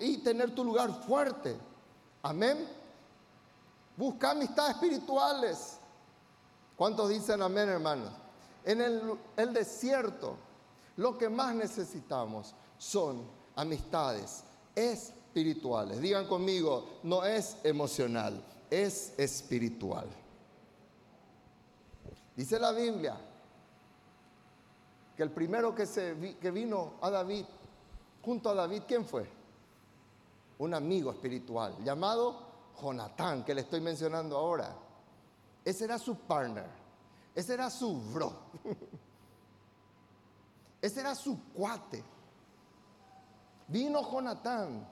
y 0.00 0.18
tener 0.18 0.54
tu 0.54 0.64
lugar 0.64 0.92
fuerte. 1.06 1.56
Amén. 2.22 2.66
Busca 3.96 4.32
amistades 4.32 4.74
espirituales. 4.74 5.78
¿Cuántos 6.76 7.08
dicen 7.08 7.40
amén, 7.40 7.68
hermanos? 7.68 8.10
En 8.64 8.80
el, 8.80 9.52
desierto, 9.52 10.36
lo 10.96 11.16
que 11.16 11.28
más 11.28 11.54
necesitamos 11.54 12.54
son 12.78 13.24
amistades 13.54 14.42
espirituales. 14.74 16.00
Digan 16.00 16.26
conmigo, 16.26 16.98
no 17.04 17.24
es 17.24 17.58
emocional, 17.62 18.42
es 18.70 19.12
espiritual. 19.18 20.08
Dice 22.34 22.58
la 22.58 22.72
Biblia 22.72 23.16
que 25.16 25.22
el 25.22 25.30
primero 25.30 25.74
que 25.74 26.50
vino 26.50 26.94
a 27.00 27.10
David, 27.10 27.44
junto 28.22 28.50
a 28.50 28.54
David, 28.54 28.82
¿quién 28.88 29.04
fue? 29.04 29.33
Un 30.58 30.74
amigo 30.74 31.10
espiritual 31.10 31.76
llamado 31.82 32.36
Jonatán, 32.80 33.44
que 33.44 33.54
le 33.54 33.62
estoy 33.62 33.80
mencionando 33.80 34.36
ahora. 34.36 34.74
Ese 35.64 35.84
era 35.84 35.98
su 35.98 36.16
partner, 36.16 36.68
ese 37.34 37.54
era 37.54 37.70
su 37.70 38.00
bro, 38.12 38.32
ese 40.82 41.00
era 41.00 41.14
su 41.14 41.38
cuate. 41.52 42.04
Vino 43.68 44.02
Jonatán 44.10 44.86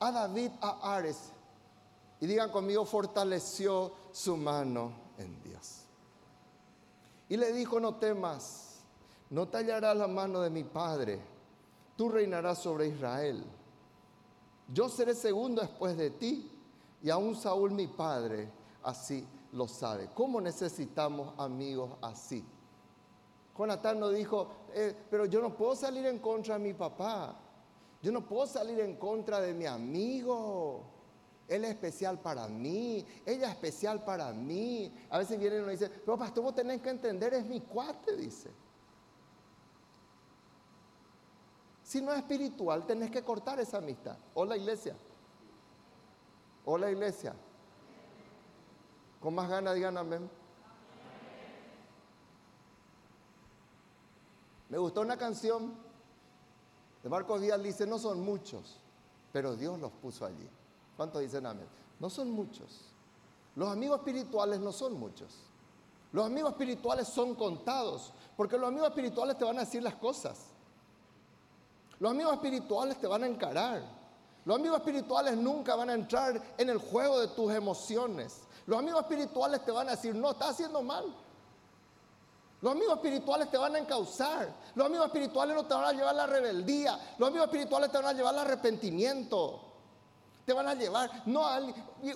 a 0.00 0.12
David 0.12 0.50
a 0.60 0.96
Ares 0.96 1.32
y 2.20 2.26
digan 2.26 2.50
conmigo, 2.50 2.84
fortaleció 2.84 3.92
su 4.10 4.36
mano 4.36 4.92
en 5.18 5.40
Dios. 5.42 5.84
Y 7.28 7.36
le 7.36 7.52
dijo, 7.52 7.78
no 7.78 7.96
temas, 7.96 8.80
no 9.30 9.48
tallarás 9.48 9.96
la 9.96 10.08
mano 10.08 10.40
de 10.40 10.50
mi 10.50 10.64
padre, 10.64 11.20
tú 11.96 12.08
reinarás 12.08 12.58
sobre 12.58 12.88
Israel. 12.88 13.44
Yo 14.72 14.88
seré 14.88 15.14
segundo 15.14 15.62
después 15.62 15.96
de 15.96 16.10
ti 16.10 16.50
Y 17.02 17.10
aún 17.10 17.34
Saúl, 17.34 17.70
mi 17.70 17.86
padre, 17.86 18.50
así 18.82 19.24
lo 19.52 19.66
sabe. 19.68 20.10
¿Cómo 20.14 20.40
necesitamos 20.40 21.32
amigos 21.38 21.90
así? 22.02 22.44
Jonatán 23.56 23.98
no 23.98 24.10
dijo, 24.10 24.48
eh, 24.72 24.94
pero 25.10 25.26
yo 25.26 25.40
no 25.40 25.56
puedo 25.56 25.74
salir 25.74 26.06
en 26.06 26.18
contra 26.18 26.58
de 26.58 26.64
mi 26.64 26.74
papá. 26.74 27.36
Yo 28.00 28.12
no 28.12 28.24
puedo 28.24 28.46
salir 28.46 28.78
en 28.80 28.96
contra 28.96 29.40
de 29.40 29.52
mi 29.52 29.66
amigo. 29.66 30.84
Él 31.48 31.64
es 31.64 31.70
especial 31.70 32.20
para 32.20 32.46
mí, 32.46 33.04
ella 33.24 33.46
es 33.46 33.52
especial 33.52 34.04
para 34.04 34.32
mí. 34.32 34.92
A 35.08 35.18
veces 35.18 35.40
vienen 35.40 35.60
y 35.60 35.62
nos 35.62 35.70
dicen, 35.72 35.90
pero 36.04 36.18
pastor, 36.18 36.44
vos 36.44 36.54
tenés 36.54 36.82
que 36.82 36.90
entender, 36.90 37.32
es 37.34 37.46
mi 37.46 37.60
cuate, 37.60 38.16
dice. 38.16 38.50
Si 41.88 42.02
no 42.02 42.12
es 42.12 42.18
espiritual, 42.18 42.84
tenés 42.84 43.10
que 43.10 43.24
cortar 43.24 43.58
esa 43.60 43.78
amistad. 43.78 44.14
Hola 44.34 44.58
iglesia. 44.58 44.94
Hola 46.66 46.90
iglesia. 46.90 47.34
Con 49.18 49.34
más 49.34 49.48
ganas 49.48 49.74
digan 49.74 49.96
amén. 49.96 50.28
Me 54.68 54.76
gustó 54.76 55.00
una 55.00 55.16
canción 55.16 55.72
de 57.02 57.08
Marcos 57.08 57.40
Díaz, 57.40 57.62
dice, 57.62 57.86
no 57.86 57.98
son 57.98 58.20
muchos, 58.20 58.76
pero 59.32 59.56
Dios 59.56 59.80
los 59.80 59.90
puso 59.92 60.26
allí. 60.26 60.46
¿Cuántos 60.94 61.22
dicen 61.22 61.46
amén? 61.46 61.68
No 61.98 62.10
son 62.10 62.30
muchos. 62.30 62.92
Los 63.56 63.70
amigos 63.70 64.00
espirituales 64.00 64.60
no 64.60 64.72
son 64.72 64.92
muchos. 64.92 65.38
Los 66.12 66.26
amigos 66.26 66.50
espirituales 66.50 67.08
son 67.08 67.34
contados, 67.34 68.12
porque 68.36 68.58
los 68.58 68.68
amigos 68.68 68.90
espirituales 68.90 69.38
te 69.38 69.46
van 69.46 69.56
a 69.56 69.60
decir 69.60 69.82
las 69.82 69.94
cosas. 69.94 70.52
Los 72.00 72.10
amigos 72.12 72.34
espirituales 72.34 72.98
te 72.98 73.06
van 73.06 73.24
a 73.24 73.26
encarar. 73.26 73.82
Los 74.44 74.56
amigos 74.56 74.78
espirituales 74.78 75.36
nunca 75.36 75.74
van 75.74 75.90
a 75.90 75.94
entrar 75.94 76.40
en 76.56 76.70
el 76.70 76.78
juego 76.78 77.20
de 77.20 77.28
tus 77.28 77.52
emociones. 77.52 78.40
Los 78.66 78.78
amigos 78.78 79.02
espirituales 79.02 79.64
te 79.64 79.70
van 79.72 79.88
a 79.88 79.92
decir, 79.92 80.14
no, 80.14 80.30
estás 80.30 80.50
haciendo 80.50 80.82
mal. 80.82 81.04
Los 82.60 82.72
amigos 82.72 82.94
espirituales 82.96 83.50
te 83.50 83.56
van 83.56 83.74
a 83.76 83.78
encauzar. 83.78 84.48
Los 84.74 84.86
amigos 84.86 85.06
espirituales 85.06 85.54
no 85.54 85.66
te 85.66 85.74
van 85.74 85.84
a 85.84 85.92
llevar 85.92 86.10
a 86.10 86.12
la 86.12 86.26
rebeldía. 86.26 86.98
Los 87.18 87.28
amigos 87.28 87.46
espirituales 87.46 87.90
te 87.90 87.98
van 87.98 88.06
a 88.06 88.12
llevar 88.12 88.34
al 88.34 88.40
arrepentimiento. 88.40 89.60
Te 90.44 90.52
van 90.52 90.66
a 90.66 90.74
llevar. 90.74 91.22
No, 91.26 91.46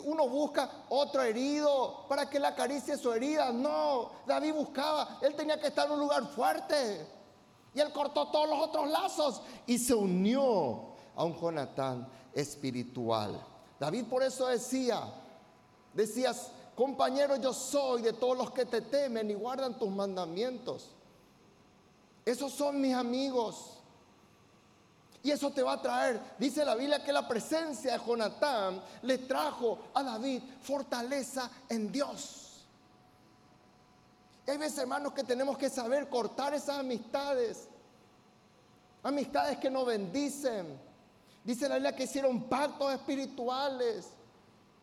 uno 0.04 0.28
busca 0.28 0.68
otro 0.88 1.22
herido 1.22 2.06
para 2.08 2.28
que 2.28 2.40
le 2.40 2.46
acaricie 2.46 2.96
su 2.96 3.12
herida. 3.12 3.52
No, 3.52 4.10
David 4.26 4.54
buscaba. 4.54 5.18
Él 5.20 5.34
tenía 5.34 5.60
que 5.60 5.68
estar 5.68 5.86
en 5.86 5.92
un 5.92 6.00
lugar 6.00 6.26
fuerte. 6.28 7.21
Y 7.74 7.80
él 7.80 7.92
cortó 7.92 8.28
todos 8.28 8.48
los 8.48 8.58
otros 8.58 8.90
lazos 8.90 9.42
y 9.66 9.78
se 9.78 9.94
unió 9.94 10.92
a 11.16 11.24
un 11.24 11.38
Jonatán 11.38 12.06
espiritual. 12.35 13.40
David 13.78 14.04
por 14.06 14.22
eso 14.22 14.46
decía, 14.46 15.02
decías, 15.92 16.50
compañero 16.76 17.37
yo 17.37 17.52
soy 17.52 18.02
de 18.02 18.12
todos 18.12 18.37
los 18.37 18.50
que 18.50 18.66
te 18.66 18.82
temen 18.82 19.30
y 19.30 19.35
guardan 19.35 19.78
tus 19.78 19.90
mandamientos. 19.90 20.90
Esos 22.24 22.52
son 22.52 22.80
mis 22.80 22.94
amigos. 22.94 23.78
Y 25.24 25.30
eso 25.30 25.50
te 25.50 25.62
va 25.62 25.74
a 25.74 25.82
traer, 25.82 26.20
dice 26.38 26.64
la 26.64 26.74
Biblia, 26.74 27.04
que 27.04 27.12
la 27.12 27.28
presencia 27.28 27.92
de 27.92 28.04
Jonatán 28.04 28.82
le 29.02 29.18
trajo 29.18 29.78
a 29.94 30.02
David 30.02 30.42
fortaleza 30.61 31.48
en 31.68 31.92
Dios. 31.92 32.41
Hay 34.46 34.57
veces, 34.59 34.78
hermanos, 34.78 35.12
que 35.12 35.24
tenemos 35.24 35.57
que 35.57 35.70
saber 35.70 36.09
cortar 36.09 36.52
esas 36.55 36.78
amistades. 36.78 37.68
Amistades 39.02 39.59
que 39.59 39.70
nos 39.70 39.87
bendicen. 39.87 40.78
Dice 41.44 41.68
la 41.68 41.76
Biblia 41.76 41.94
que 41.94 42.05
hicieron 42.05 42.48
pactos 42.48 42.92
espirituales. 42.92 44.09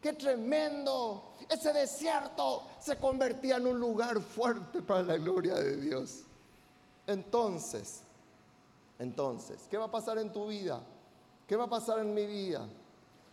Qué 0.02 0.13
tremendo. 0.13 1.34
Ese 1.50 1.74
desierto 1.74 2.67
se 2.80 2.98
convertía 2.98 3.58
en 3.58 3.67
un 3.67 3.80
lugar 3.80 4.22
fuerte 4.22 4.82
para 4.82 5.04
la 5.04 5.17
gloria 5.17 5.56
de 5.56 5.78
Dios. 5.78 6.24
Entonces, 7.06 8.02
entonces, 8.98 9.65
¿qué 9.69 9.78
va 9.78 9.86
a 9.86 9.91
pasar 9.91 10.17
en 10.19 10.32
tu 10.32 10.48
vida? 10.48 10.82
¿Qué 11.48 11.56
va 11.56 11.65
a 11.65 11.69
pasar 11.69 12.00
en 12.00 12.13
mi 12.13 12.26
vida? 12.26 12.67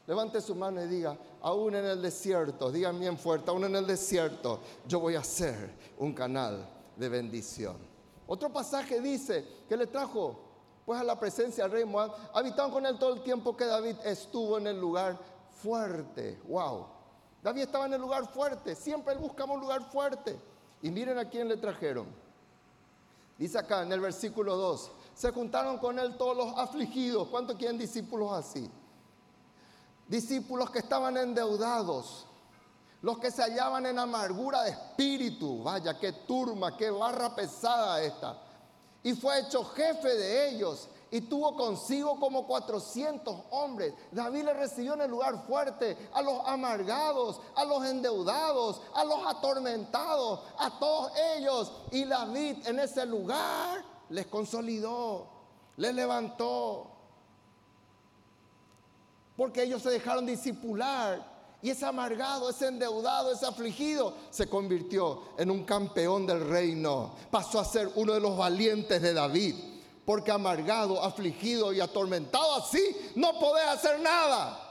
Levante 0.07 0.40
su 0.40 0.55
mano 0.55 0.83
y 0.83 0.87
diga, 0.87 1.19
aún 1.42 1.75
en 1.75 1.85
el 1.85 2.01
desierto, 2.01 2.71
digan 2.71 2.99
bien 2.99 3.19
fuerte, 3.19 3.51
aún 3.51 3.64
en 3.64 3.75
el 3.75 3.87
desierto, 3.87 4.61
yo 4.87 5.01
voy 5.01 5.16
a 5.16 5.25
ser 5.25 5.75
un 5.99 6.12
canal 6.12 6.69
de 6.95 7.09
bendición. 7.09 7.77
Otro 8.29 8.53
pasaje 8.53 9.01
dice 9.01 9.45
que 9.69 9.77
le 9.77 9.87
trajo 9.87 10.47
pues 10.85 11.01
a 11.01 11.05
la 11.05 11.19
presencia 11.19 11.64
del 11.64 11.73
rey 11.73 11.85
Moab, 11.85 12.12
habitaban 12.33 12.71
con 12.71 12.87
él 12.87 12.97
todo 12.97 13.14
el 13.14 13.23
tiempo 13.23 13.57
que 13.57 13.64
David 13.64 13.97
estuvo 14.05 14.57
en 14.57 14.69
el 14.69 14.81
lugar 14.81 15.19
fuerte. 15.61 16.38
Wow. 16.47 16.87
David 17.42 17.62
estaba 17.62 17.87
en 17.87 17.95
el 17.95 18.01
lugar 18.01 18.29
fuerte, 18.33 18.77
siempre 18.77 19.12
él 19.12 19.19
buscaba 19.19 19.53
un 19.55 19.61
lugar 19.61 19.83
fuerte. 19.90 20.38
Y 20.83 20.90
miren 20.90 21.19
a 21.19 21.29
quién 21.29 21.49
le 21.49 21.57
trajeron. 21.57 22.07
Dice 23.37 23.59
acá 23.59 23.83
en 23.83 23.90
el 23.90 23.99
versículo 23.99 24.57
2, 24.57 24.90
se 25.14 25.33
juntaron 25.33 25.79
con 25.79 25.99
él 25.99 26.16
todos 26.16 26.37
los 26.37 26.57
afligidos. 26.57 27.27
¿Cuántos 27.29 27.57
quieren 27.57 27.77
discípulos 27.77 28.33
así? 28.33 28.71
Discípulos 30.09 30.71
que 30.71 30.79
estaban 30.79 31.16
endeudados, 31.16 32.27
los 33.03 33.19
que 33.19 33.31
se 33.31 33.42
hallaban 33.42 33.87
en 33.87 33.99
amargura 33.99 34.62
de 34.62 34.71
espíritu, 34.71 35.62
vaya, 35.62 35.99
qué 35.99 36.12
turma, 36.12 36.77
qué 36.77 36.90
barra 36.90 37.35
pesada 37.35 38.03
esta. 38.03 38.42
Y 39.03 39.14
fue 39.14 39.40
hecho 39.40 39.64
jefe 39.64 40.09
de 40.09 40.49
ellos 40.49 40.88
y 41.11 41.21
tuvo 41.21 41.55
consigo 41.55 42.19
como 42.19 42.47
400 42.47 43.37
hombres. 43.51 43.95
David 44.11 44.45
le 44.45 44.55
recibió 44.55 44.95
en 44.95 45.03
el 45.03 45.11
lugar 45.11 45.47
fuerte 45.47 45.97
a 46.12 46.23
los 46.23 46.40
amargados, 46.47 47.40
a 47.55 47.64
los 47.64 47.85
endeudados, 47.85 48.83
a 48.95 49.05
los 49.05 49.25
atormentados, 49.27 50.40
a 50.59 50.79
todos 50.79 51.12
ellos. 51.37 51.73
Y 51.92 52.05
David 52.05 52.66
en 52.66 52.81
ese 52.81 53.07
lugar 53.07 53.85
les 54.09 54.27
consolidó, 54.27 55.29
les 55.77 55.95
levantó, 55.95 56.96
porque 59.37 59.62
ellos 59.62 59.83
se 59.83 59.90
dejaron 59.90 60.27
disipular. 60.27 61.37
Y 61.62 61.70
ese 61.70 61.87
amargado, 61.87 62.51
ese 62.51 62.68
endeudado, 62.68 63.33
ese 63.33 63.46
afligido 63.46 64.14
se 64.31 64.49
convirtió 64.49 65.22
en 65.38 65.51
un 65.51 65.64
campeón 65.64 66.27
del 66.27 66.49
reino. 66.49 67.14
Pasó 67.31 67.59
a 67.59 67.64
ser 67.64 67.90
uno 67.94 68.12
de 68.12 68.20
los 68.20 68.37
valientes 68.37 69.01
de 69.03 69.12
David. 69.12 69.55
Porque 70.05 70.31
amargado, 70.31 71.03
afligido 71.03 71.72
y 71.72 71.81
atormentado 71.81 72.55
así, 72.55 72.96
no 73.16 73.38
podés 73.40 73.66
hacer 73.66 73.99
nada. 74.01 74.65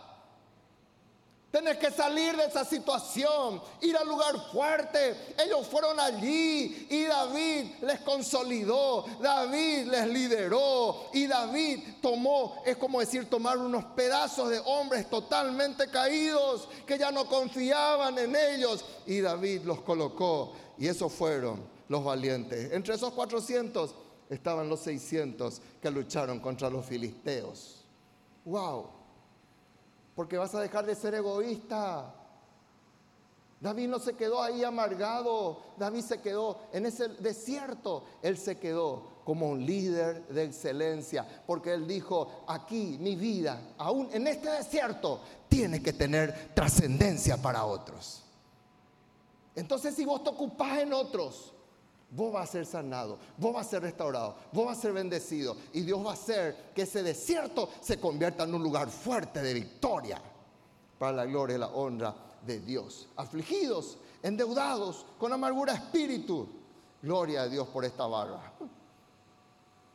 Tienes 1.55 1.77
que 1.77 1.89
salir 1.89 2.35
de 2.35 2.47
esa 2.47 2.65
situación, 2.65 3.61
ir 3.79 3.95
al 3.95 4.05
lugar 4.05 4.35
fuerte. 4.51 5.15
Ellos 5.41 5.65
fueron 5.67 5.97
allí 6.01 6.85
y 6.89 7.05
David 7.05 7.75
les 7.81 8.01
consolidó, 8.01 9.05
David 9.21 9.85
les 9.85 10.05
lideró 10.05 11.11
y 11.13 11.27
David 11.27 11.79
tomó, 12.01 12.61
es 12.65 12.75
como 12.75 12.99
decir, 12.99 13.29
tomar 13.29 13.57
unos 13.57 13.85
pedazos 13.85 14.49
de 14.49 14.59
hombres 14.65 15.09
totalmente 15.09 15.89
caídos 15.89 16.67
que 16.85 16.97
ya 16.97 17.09
no 17.09 17.25
confiaban 17.25 18.17
en 18.17 18.35
ellos 18.35 18.83
y 19.05 19.21
David 19.21 19.61
los 19.63 19.79
colocó 19.79 20.51
y 20.77 20.89
esos 20.89 21.13
fueron 21.13 21.63
los 21.87 22.03
valientes. 22.03 22.73
Entre 22.73 22.95
esos 22.95 23.13
400 23.13 23.95
estaban 24.29 24.67
los 24.67 24.81
600 24.81 25.61
que 25.81 25.89
lucharon 25.89 26.41
contra 26.41 26.69
los 26.69 26.85
filisteos. 26.85 27.85
¡Wow! 28.43 28.94
Porque 30.15 30.37
vas 30.37 30.55
a 30.55 30.61
dejar 30.61 30.85
de 30.85 30.95
ser 30.95 31.13
egoísta. 31.15 32.13
David 33.59 33.87
no 33.87 33.99
se 33.99 34.13
quedó 34.15 34.41
ahí 34.41 34.63
amargado, 34.63 35.59
David 35.77 36.01
se 36.01 36.21
quedó 36.21 36.59
en 36.71 36.85
ese 36.85 37.07
desierto, 37.07 38.03
él 38.21 38.37
se 38.37 38.57
quedó 38.59 39.15
como 39.23 39.49
un 39.49 39.65
líder 39.65 40.27
de 40.27 40.43
excelencia, 40.43 41.25
porque 41.47 41.73
él 41.73 41.87
dijo, 41.87 42.43
aquí 42.47 42.97
mi 42.99 43.15
vida, 43.15 43.59
aún 43.77 44.07
en 44.13 44.27
este 44.27 44.49
desierto, 44.51 45.19
tiene 45.49 45.81
que 45.81 45.93
tener 45.93 46.53
trascendencia 46.53 47.37
para 47.37 47.65
otros. 47.65 48.23
Entonces 49.55 49.95
si 49.95 50.05
vos 50.05 50.23
te 50.23 50.29
ocupás 50.29 50.79
en 50.79 50.93
otros, 50.93 51.54
vos 52.09 52.31
vas 52.31 52.49
a 52.49 52.51
ser 52.51 52.65
sanado, 52.65 53.17
vos 53.37 53.53
vas 53.53 53.67
a 53.67 53.69
ser 53.71 53.81
restaurado, 53.81 54.35
vos 54.51 54.65
vas 54.65 54.77
a 54.77 54.81
ser 54.81 54.93
bendecido 54.93 55.57
y 55.73 55.81
Dios 55.81 56.03
va 56.05 56.11
a 56.11 56.13
hacer 56.13 56.71
que 56.73 56.83
ese 56.83 57.03
desierto 57.03 57.69
se 57.81 57.99
convierta 57.99 58.43
en 58.43 58.53
un 58.53 58.63
lugar 58.63 58.89
fuerte 58.89 59.41
de 59.41 59.53
victoria 59.53 60.21
para 60.97 61.11
la 61.11 61.25
gloria 61.25 61.55
y 61.55 61.59
la 61.59 61.67
honra 61.67 62.15
de 62.45 62.59
Dios. 62.59 63.07
Afligidos, 63.15 63.97
endeudados, 64.23 65.05
con 65.17 65.33
amargura 65.33 65.73
espíritu. 65.73 66.47
Gloria 67.01 67.43
a 67.43 67.47
Dios 67.47 67.67
por 67.67 67.85
esta 67.85 68.07
barra. 68.07 68.53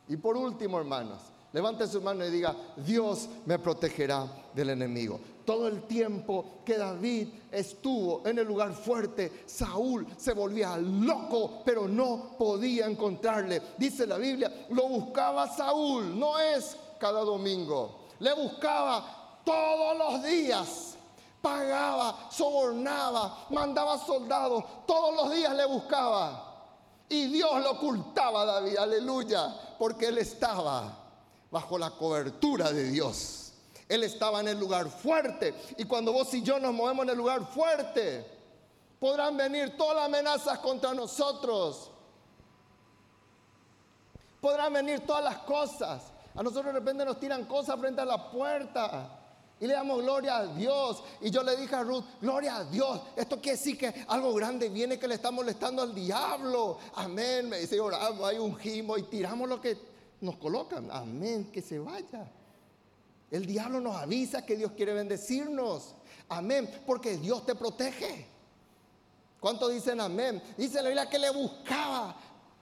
Y 0.07 0.17
por 0.17 0.37
último, 0.37 0.79
hermanos, 0.79 1.21
levante 1.53 1.87
su 1.87 2.01
mano 2.01 2.25
y 2.25 2.29
diga, 2.29 2.55
Dios 2.77 3.29
me 3.45 3.57
protegerá 3.59 4.27
del 4.53 4.69
enemigo 4.71 5.19
todo 5.45 5.67
el 5.67 5.83
tiempo 5.83 6.61
que 6.65 6.77
David 6.77 7.27
estuvo 7.51 8.25
en 8.25 8.39
el 8.39 8.47
lugar 8.47 8.73
fuerte, 8.73 9.43
Saúl 9.45 10.07
se 10.17 10.33
volvía 10.33 10.77
loco, 10.77 11.61
pero 11.65 11.87
no 11.87 12.35
podía 12.37 12.85
encontrarle. 12.85 13.61
Dice 13.77 14.07
la 14.07 14.17
Biblia, 14.17 14.67
lo 14.69 14.87
buscaba 14.87 15.47
Saúl, 15.47 16.17
no 16.17 16.39
es 16.39 16.77
cada 16.99 17.21
domingo, 17.21 18.07
le 18.19 18.33
buscaba 18.33 19.39
todos 19.43 19.97
los 19.97 20.23
días 20.23 20.91
pagaba, 21.41 22.29
sobornaba, 22.29 23.47
mandaba 23.49 23.97
soldados, 23.97 24.63
todos 24.85 25.15
los 25.15 25.33
días 25.33 25.53
le 25.55 25.65
buscaba. 25.65 26.47
Y 27.09 27.25
Dios 27.27 27.61
lo 27.61 27.71
ocultaba 27.71 28.43
a 28.43 28.45
David, 28.45 28.77
aleluya, 28.77 29.53
porque 29.77 30.07
él 30.07 30.19
estaba 30.19 30.97
bajo 31.49 31.77
la 31.77 31.91
cobertura 31.91 32.71
de 32.71 32.91
Dios. 32.91 33.40
Él 33.91 34.03
estaba 34.03 34.39
en 34.39 34.47
el 34.47 34.57
lugar 34.57 34.87
fuerte. 34.87 35.53
Y 35.77 35.83
cuando 35.83 36.13
vos 36.13 36.33
y 36.33 36.41
yo 36.41 36.57
nos 36.61 36.73
movemos 36.73 37.03
en 37.03 37.09
el 37.09 37.17
lugar 37.17 37.45
fuerte, 37.45 38.25
podrán 38.97 39.35
venir 39.35 39.75
todas 39.75 39.97
las 39.97 40.05
amenazas 40.05 40.59
contra 40.59 40.93
nosotros. 40.93 41.91
Podrán 44.39 44.71
venir 44.71 45.01
todas 45.01 45.25
las 45.25 45.39
cosas. 45.39 46.03
A 46.33 46.41
nosotros 46.41 46.67
de 46.67 46.79
repente 46.79 47.03
nos 47.03 47.19
tiran 47.19 47.43
cosas 47.43 47.77
frente 47.77 47.99
a 47.99 48.05
la 48.05 48.31
puerta. 48.31 49.09
Y 49.59 49.67
le 49.67 49.73
damos 49.73 50.01
gloria 50.01 50.37
a 50.37 50.45
Dios. 50.47 51.03
Y 51.19 51.29
yo 51.29 51.43
le 51.43 51.57
dije 51.57 51.75
a 51.75 51.83
Ruth, 51.83 52.05
gloria 52.21 52.55
a 52.55 52.63
Dios. 52.63 53.01
Esto 53.17 53.41
quiere 53.41 53.57
decir 53.57 53.77
que 53.77 54.05
algo 54.07 54.33
grande 54.33 54.69
viene 54.69 54.97
que 54.97 55.07
le 55.09 55.15
está 55.15 55.31
molestando 55.31 55.81
al 55.81 55.93
diablo. 55.93 56.77
Amén. 56.95 57.49
Me 57.49 57.59
dice, 57.59 57.77
oramos, 57.77 58.25
hay 58.25 58.37
un 58.37 58.55
gimo 58.55 58.97
y 58.97 59.03
tiramos 59.03 59.49
lo 59.49 59.59
que 59.59 59.77
nos 60.21 60.37
colocan. 60.37 60.89
Amén, 60.89 61.51
que 61.51 61.61
se 61.61 61.77
vaya. 61.77 62.31
El 63.31 63.45
diablo 63.45 63.79
nos 63.79 63.95
avisa 63.95 64.45
que 64.45 64.57
Dios 64.57 64.73
quiere 64.73 64.93
bendecirnos. 64.93 65.95
Amén, 66.27 66.69
porque 66.85 67.17
Dios 67.17 67.45
te 67.45 67.55
protege. 67.55 68.27
¿Cuántos 69.39 69.71
dicen 69.71 69.99
amén? 70.01 70.43
Dice 70.57 70.81
la 70.83 70.89
Biblia 70.89 71.09
que 71.09 71.17
le 71.17 71.31
buscaba 71.31 72.15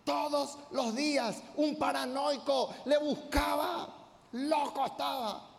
todos 0.06 0.58
los 0.72 0.96
días. 0.96 1.42
Un 1.58 1.76
paranoico 1.78 2.74
le 2.86 2.98
buscaba. 3.00 3.96
Loco 4.32 4.86
estaba 4.86 5.50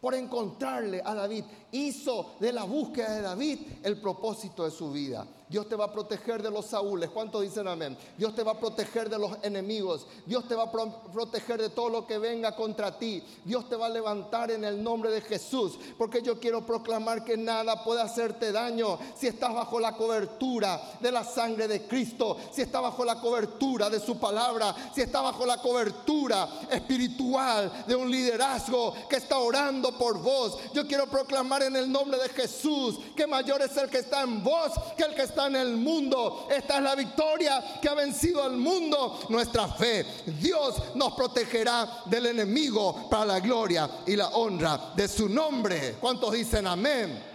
por 0.00 0.14
encontrarle 0.14 1.00
a 1.04 1.14
David. 1.14 1.44
Hizo 1.70 2.34
de 2.40 2.52
la 2.52 2.64
búsqueda 2.64 3.14
de 3.14 3.22
David 3.22 3.60
el 3.82 4.00
propósito 4.00 4.64
de 4.64 4.72
su 4.72 4.90
vida. 4.90 5.26
Dios 5.50 5.68
te 5.68 5.74
va 5.74 5.86
a 5.86 5.92
proteger 5.92 6.42
de 6.44 6.50
los 6.50 6.66
Saúles. 6.66 7.10
¿Cuántos 7.10 7.42
dicen 7.42 7.66
amén? 7.66 7.98
Dios 8.16 8.36
te 8.36 8.44
va 8.44 8.52
a 8.52 8.60
proteger 8.60 9.10
de 9.10 9.18
los 9.18 9.36
enemigos. 9.42 10.06
Dios 10.24 10.46
te 10.46 10.54
va 10.54 10.62
a 10.62 10.70
proteger 10.70 11.60
de 11.60 11.70
todo 11.70 11.88
lo 11.88 12.06
que 12.06 12.18
venga 12.18 12.54
contra 12.54 12.96
ti. 12.96 13.20
Dios 13.44 13.68
te 13.68 13.74
va 13.74 13.86
a 13.86 13.88
levantar 13.88 14.52
en 14.52 14.64
el 14.64 14.80
nombre 14.80 15.10
de 15.10 15.20
Jesús. 15.20 15.76
Porque 15.98 16.22
yo 16.22 16.38
quiero 16.38 16.64
proclamar 16.64 17.24
que 17.24 17.36
nada 17.36 17.82
puede 17.82 18.00
hacerte 18.00 18.52
daño 18.52 18.96
si 19.16 19.26
estás 19.26 19.52
bajo 19.52 19.80
la 19.80 19.96
cobertura 19.96 20.80
de 21.00 21.10
la 21.10 21.24
sangre 21.24 21.66
de 21.66 21.84
Cristo. 21.88 22.36
Si 22.52 22.62
estás 22.62 22.82
bajo 22.82 23.04
la 23.04 23.20
cobertura 23.20 23.90
de 23.90 23.98
su 23.98 24.20
palabra. 24.20 24.72
Si 24.94 25.00
estás 25.00 25.24
bajo 25.24 25.44
la 25.44 25.60
cobertura 25.60 26.48
espiritual 26.70 27.84
de 27.88 27.96
un 27.96 28.08
liderazgo 28.08 28.94
que 29.08 29.16
está 29.16 29.38
orando 29.38 29.98
por 29.98 30.22
vos. 30.22 30.58
Yo 30.72 30.86
quiero 30.86 31.08
proclamar 31.08 31.64
en 31.64 31.74
el 31.74 31.90
nombre 31.90 32.18
de 32.18 32.28
Jesús 32.28 33.00
que 33.16 33.26
mayor 33.26 33.62
es 33.62 33.76
el 33.76 33.90
que 33.90 33.98
está 33.98 34.22
en 34.22 34.44
vos 34.44 34.70
que 34.96 35.02
el 35.02 35.14
que 35.14 35.22
está 35.22 35.39
en 35.46 35.56
el 35.56 35.76
mundo. 35.76 36.48
Esta 36.50 36.76
es 36.76 36.82
la 36.82 36.94
victoria 36.94 37.78
que 37.80 37.88
ha 37.88 37.94
vencido 37.94 38.42
al 38.42 38.56
mundo, 38.56 39.20
nuestra 39.28 39.68
fe. 39.68 40.04
Dios 40.40 40.94
nos 40.94 41.12
protegerá 41.14 42.02
del 42.06 42.26
enemigo 42.26 43.08
para 43.08 43.24
la 43.24 43.40
gloria 43.40 43.88
y 44.06 44.16
la 44.16 44.28
honra 44.28 44.92
de 44.94 45.08
su 45.08 45.28
nombre. 45.28 45.96
¿Cuántos 46.00 46.32
dicen 46.32 46.66
amén? 46.66 47.30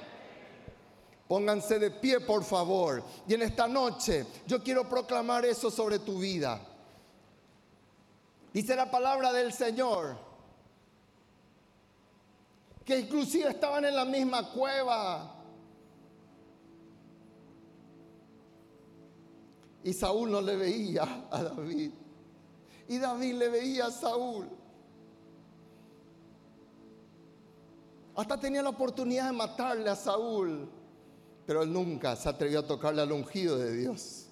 Pónganse 1.28 1.80
de 1.80 1.90
pie, 1.90 2.20
por 2.20 2.44
favor. 2.44 3.04
Y 3.28 3.34
en 3.34 3.42
esta 3.42 3.68
noche 3.68 4.26
yo 4.46 4.62
quiero 4.62 4.88
proclamar 4.88 5.46
eso 5.46 5.72
sobre 5.72 6.00
tu 6.00 6.20
vida. 6.20 6.62
Dice 8.54 8.76
la 8.76 8.90
palabra 8.90 9.34
del 9.34 9.52
Señor. 9.52 10.16
Que 12.86 13.00
inclusive 13.00 13.50
estaban 13.50 13.84
en 13.86 13.96
la 13.96 14.06
misma 14.06 14.52
cueva. 14.52 15.36
Y 19.86 19.94
Saúl 19.94 20.32
no 20.32 20.42
le 20.42 20.56
veía 20.56 21.28
a 21.30 21.44
David. 21.44 21.92
Y 22.88 22.98
David 22.98 23.36
le 23.36 23.50
veía 23.50 23.86
a 23.86 23.92
Saúl. 23.92 24.50
Hasta 28.16 28.40
tenía 28.40 28.64
la 28.64 28.70
oportunidad 28.70 29.28
de 29.28 29.34
matarle 29.34 29.88
a 29.88 29.96
Saúl. 29.96 30.68
Pero 31.46 31.62
él 31.62 31.72
nunca 31.72 32.16
se 32.16 32.28
atrevió 32.28 32.62
a 32.62 32.68
tocarle 32.68 33.04
al 33.04 33.12
ungido 33.12 33.60
de 33.60 33.76
Dios. 33.76 34.28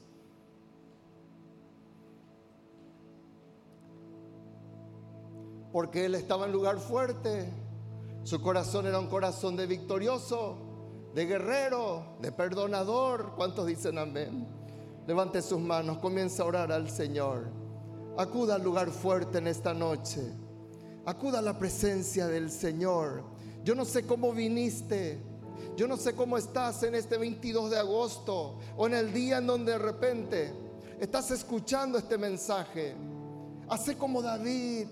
Porque 5.71 6.05
él 6.05 6.15
estaba 6.15 6.47
en 6.47 6.51
lugar 6.51 6.79
fuerte. 6.79 7.47
Su 8.23 8.41
corazón 8.41 8.87
era 8.87 8.97
un 8.97 9.07
corazón 9.07 9.55
de 9.55 9.67
victorioso, 9.67 10.57
de 11.13 11.27
guerrero, 11.27 12.17
de 12.21 12.31
perdonador. 12.31 13.33
¿Cuántos 13.35 13.67
dicen 13.67 13.99
amén? 13.99 14.62
Levante 15.05 15.41
sus 15.41 15.59
manos, 15.59 15.97
comienza 15.97 16.43
a 16.43 16.45
orar 16.45 16.71
al 16.71 16.89
Señor. 16.89 17.47
Acuda 18.17 18.55
al 18.55 18.63
lugar 18.63 18.89
fuerte 18.89 19.39
en 19.39 19.47
esta 19.47 19.73
noche. 19.73 20.21
Acuda 21.05 21.39
a 21.39 21.41
la 21.41 21.57
presencia 21.57 22.27
del 22.27 22.49
Señor. 22.49 23.23
Yo 23.63 23.75
no 23.75 23.83
sé 23.83 24.05
cómo 24.05 24.31
viniste. 24.31 25.19
Yo 25.75 25.87
no 25.87 25.97
sé 25.97 26.13
cómo 26.13 26.37
estás 26.37 26.83
en 26.83 26.95
este 26.95 27.17
22 27.17 27.71
de 27.71 27.79
agosto 27.79 28.59
o 28.77 28.87
en 28.87 28.93
el 28.93 29.11
día 29.11 29.39
en 29.39 29.47
donde 29.47 29.73
de 29.73 29.77
repente 29.79 30.53
estás 30.99 31.31
escuchando 31.31 31.97
este 31.97 32.17
mensaje. 32.17 32.95
Hace 33.67 33.97
como 33.97 34.21
David. 34.21 34.87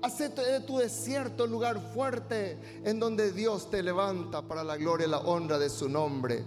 Hace 0.00 0.28
de 0.28 0.60
tu 0.60 0.78
desierto 0.78 1.44
el 1.44 1.50
lugar 1.50 1.80
fuerte 1.92 2.56
en 2.84 3.00
donde 3.00 3.32
Dios 3.32 3.68
te 3.68 3.82
levanta 3.82 4.42
para 4.42 4.62
la 4.62 4.76
gloria 4.76 5.08
y 5.08 5.10
la 5.10 5.18
honra 5.18 5.58
de 5.58 5.68
su 5.68 5.88
nombre. 5.88 6.44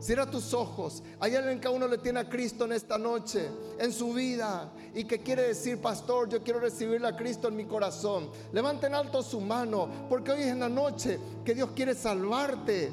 Cierra 0.00 0.30
tus 0.30 0.54
ojos. 0.54 1.02
Hay 1.20 1.36
alguien 1.36 1.60
que 1.60 1.68
uno 1.68 1.86
le 1.86 1.98
tiene 1.98 2.20
a 2.20 2.28
Cristo 2.28 2.64
en 2.64 2.72
esta 2.72 2.96
noche, 2.96 3.50
en 3.78 3.92
su 3.92 4.14
vida, 4.14 4.72
y 4.94 5.04
que 5.04 5.20
quiere 5.20 5.42
decir, 5.42 5.78
pastor, 5.80 6.28
yo 6.30 6.42
quiero 6.42 6.58
recibirle 6.58 7.06
a 7.06 7.16
Cristo 7.16 7.48
en 7.48 7.56
mi 7.56 7.66
corazón. 7.66 8.30
Levanten 8.52 8.94
alto 8.94 9.22
su 9.22 9.40
mano, 9.40 9.88
porque 10.08 10.32
hoy 10.32 10.40
es 10.40 10.48
en 10.48 10.60
la 10.60 10.70
noche 10.70 11.18
que 11.44 11.54
Dios 11.54 11.70
quiere 11.76 11.94
salvarte. 11.94 12.90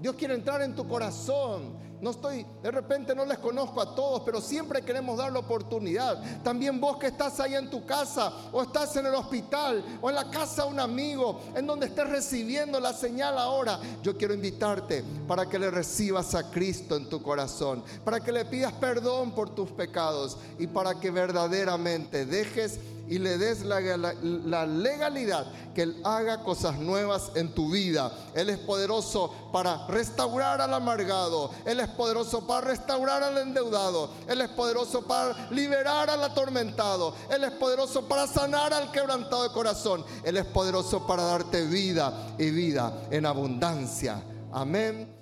Dios 0.00 0.16
quiere 0.16 0.34
entrar 0.34 0.62
en 0.62 0.74
tu 0.74 0.88
corazón. 0.88 1.87
No 2.00 2.10
estoy, 2.10 2.46
de 2.62 2.70
repente 2.70 3.14
no 3.14 3.24
les 3.24 3.38
conozco 3.38 3.80
a 3.80 3.94
todos, 3.94 4.22
pero 4.24 4.40
siempre 4.40 4.82
queremos 4.82 5.18
dar 5.18 5.32
la 5.32 5.40
oportunidad. 5.40 6.42
También 6.42 6.80
vos 6.80 6.96
que 6.96 7.08
estás 7.08 7.40
ahí 7.40 7.54
en 7.54 7.70
tu 7.70 7.84
casa, 7.84 8.32
o 8.52 8.62
estás 8.62 8.94
en 8.96 9.06
el 9.06 9.14
hospital, 9.14 9.84
o 10.00 10.08
en 10.08 10.14
la 10.14 10.30
casa 10.30 10.64
de 10.64 10.70
un 10.70 10.80
amigo, 10.80 11.40
en 11.56 11.66
donde 11.66 11.86
estés 11.86 12.08
recibiendo 12.08 12.78
la 12.78 12.92
señal 12.92 13.36
ahora, 13.36 13.80
yo 14.02 14.16
quiero 14.16 14.34
invitarte 14.34 15.02
para 15.26 15.48
que 15.48 15.58
le 15.58 15.70
recibas 15.70 16.34
a 16.34 16.50
Cristo 16.50 16.96
en 16.96 17.08
tu 17.08 17.20
corazón, 17.20 17.82
para 18.04 18.20
que 18.20 18.32
le 18.32 18.44
pidas 18.44 18.72
perdón 18.74 19.32
por 19.32 19.50
tus 19.50 19.70
pecados 19.70 20.36
y 20.58 20.66
para 20.68 21.00
que 21.00 21.10
verdaderamente 21.10 22.26
dejes 22.26 22.78
y 23.08 23.18
le 23.18 23.38
des 23.38 23.64
la, 23.64 24.66
legalidad 24.66 25.46
que 25.74 25.82
Él 25.82 26.00
haga 26.04 26.42
cosas 26.42 26.78
nuevas 26.78 27.30
en 27.34 27.54
tu 27.54 27.70
vida. 27.70 28.12
Él 28.34 28.50
es 28.50 28.58
poderoso 28.58 29.32
para 29.52 29.86
restaurar 29.86 30.60
al 30.60 30.74
amargado. 30.74 31.50
Él 31.64 31.80
es 31.80 31.88
poderoso 31.88 32.46
para 32.46 32.66
restaurar 32.68 33.22
al 33.22 33.38
endeudado. 33.38 34.10
Él 34.28 34.40
es 34.40 34.48
poderoso 34.50 35.02
para 35.02 35.48
liberar 35.50 36.10
al 36.10 36.22
atormentado. 36.22 37.14
Él 37.30 37.44
es 37.44 37.52
poderoso 37.52 38.06
para 38.06 38.26
sanar 38.26 38.72
al 38.72 38.90
quebrantado 38.92 39.42
de 39.42 39.50
corazón. 39.50 40.04
Él 40.24 40.36
es 40.36 40.46
poderoso 40.46 41.06
para 41.06 41.22
darte 41.22 41.62
vida 41.66 42.34
y 42.38 42.50
vida 42.50 43.06
en 43.10 43.26
abundancia. 43.26 44.22
Amén 44.52 45.17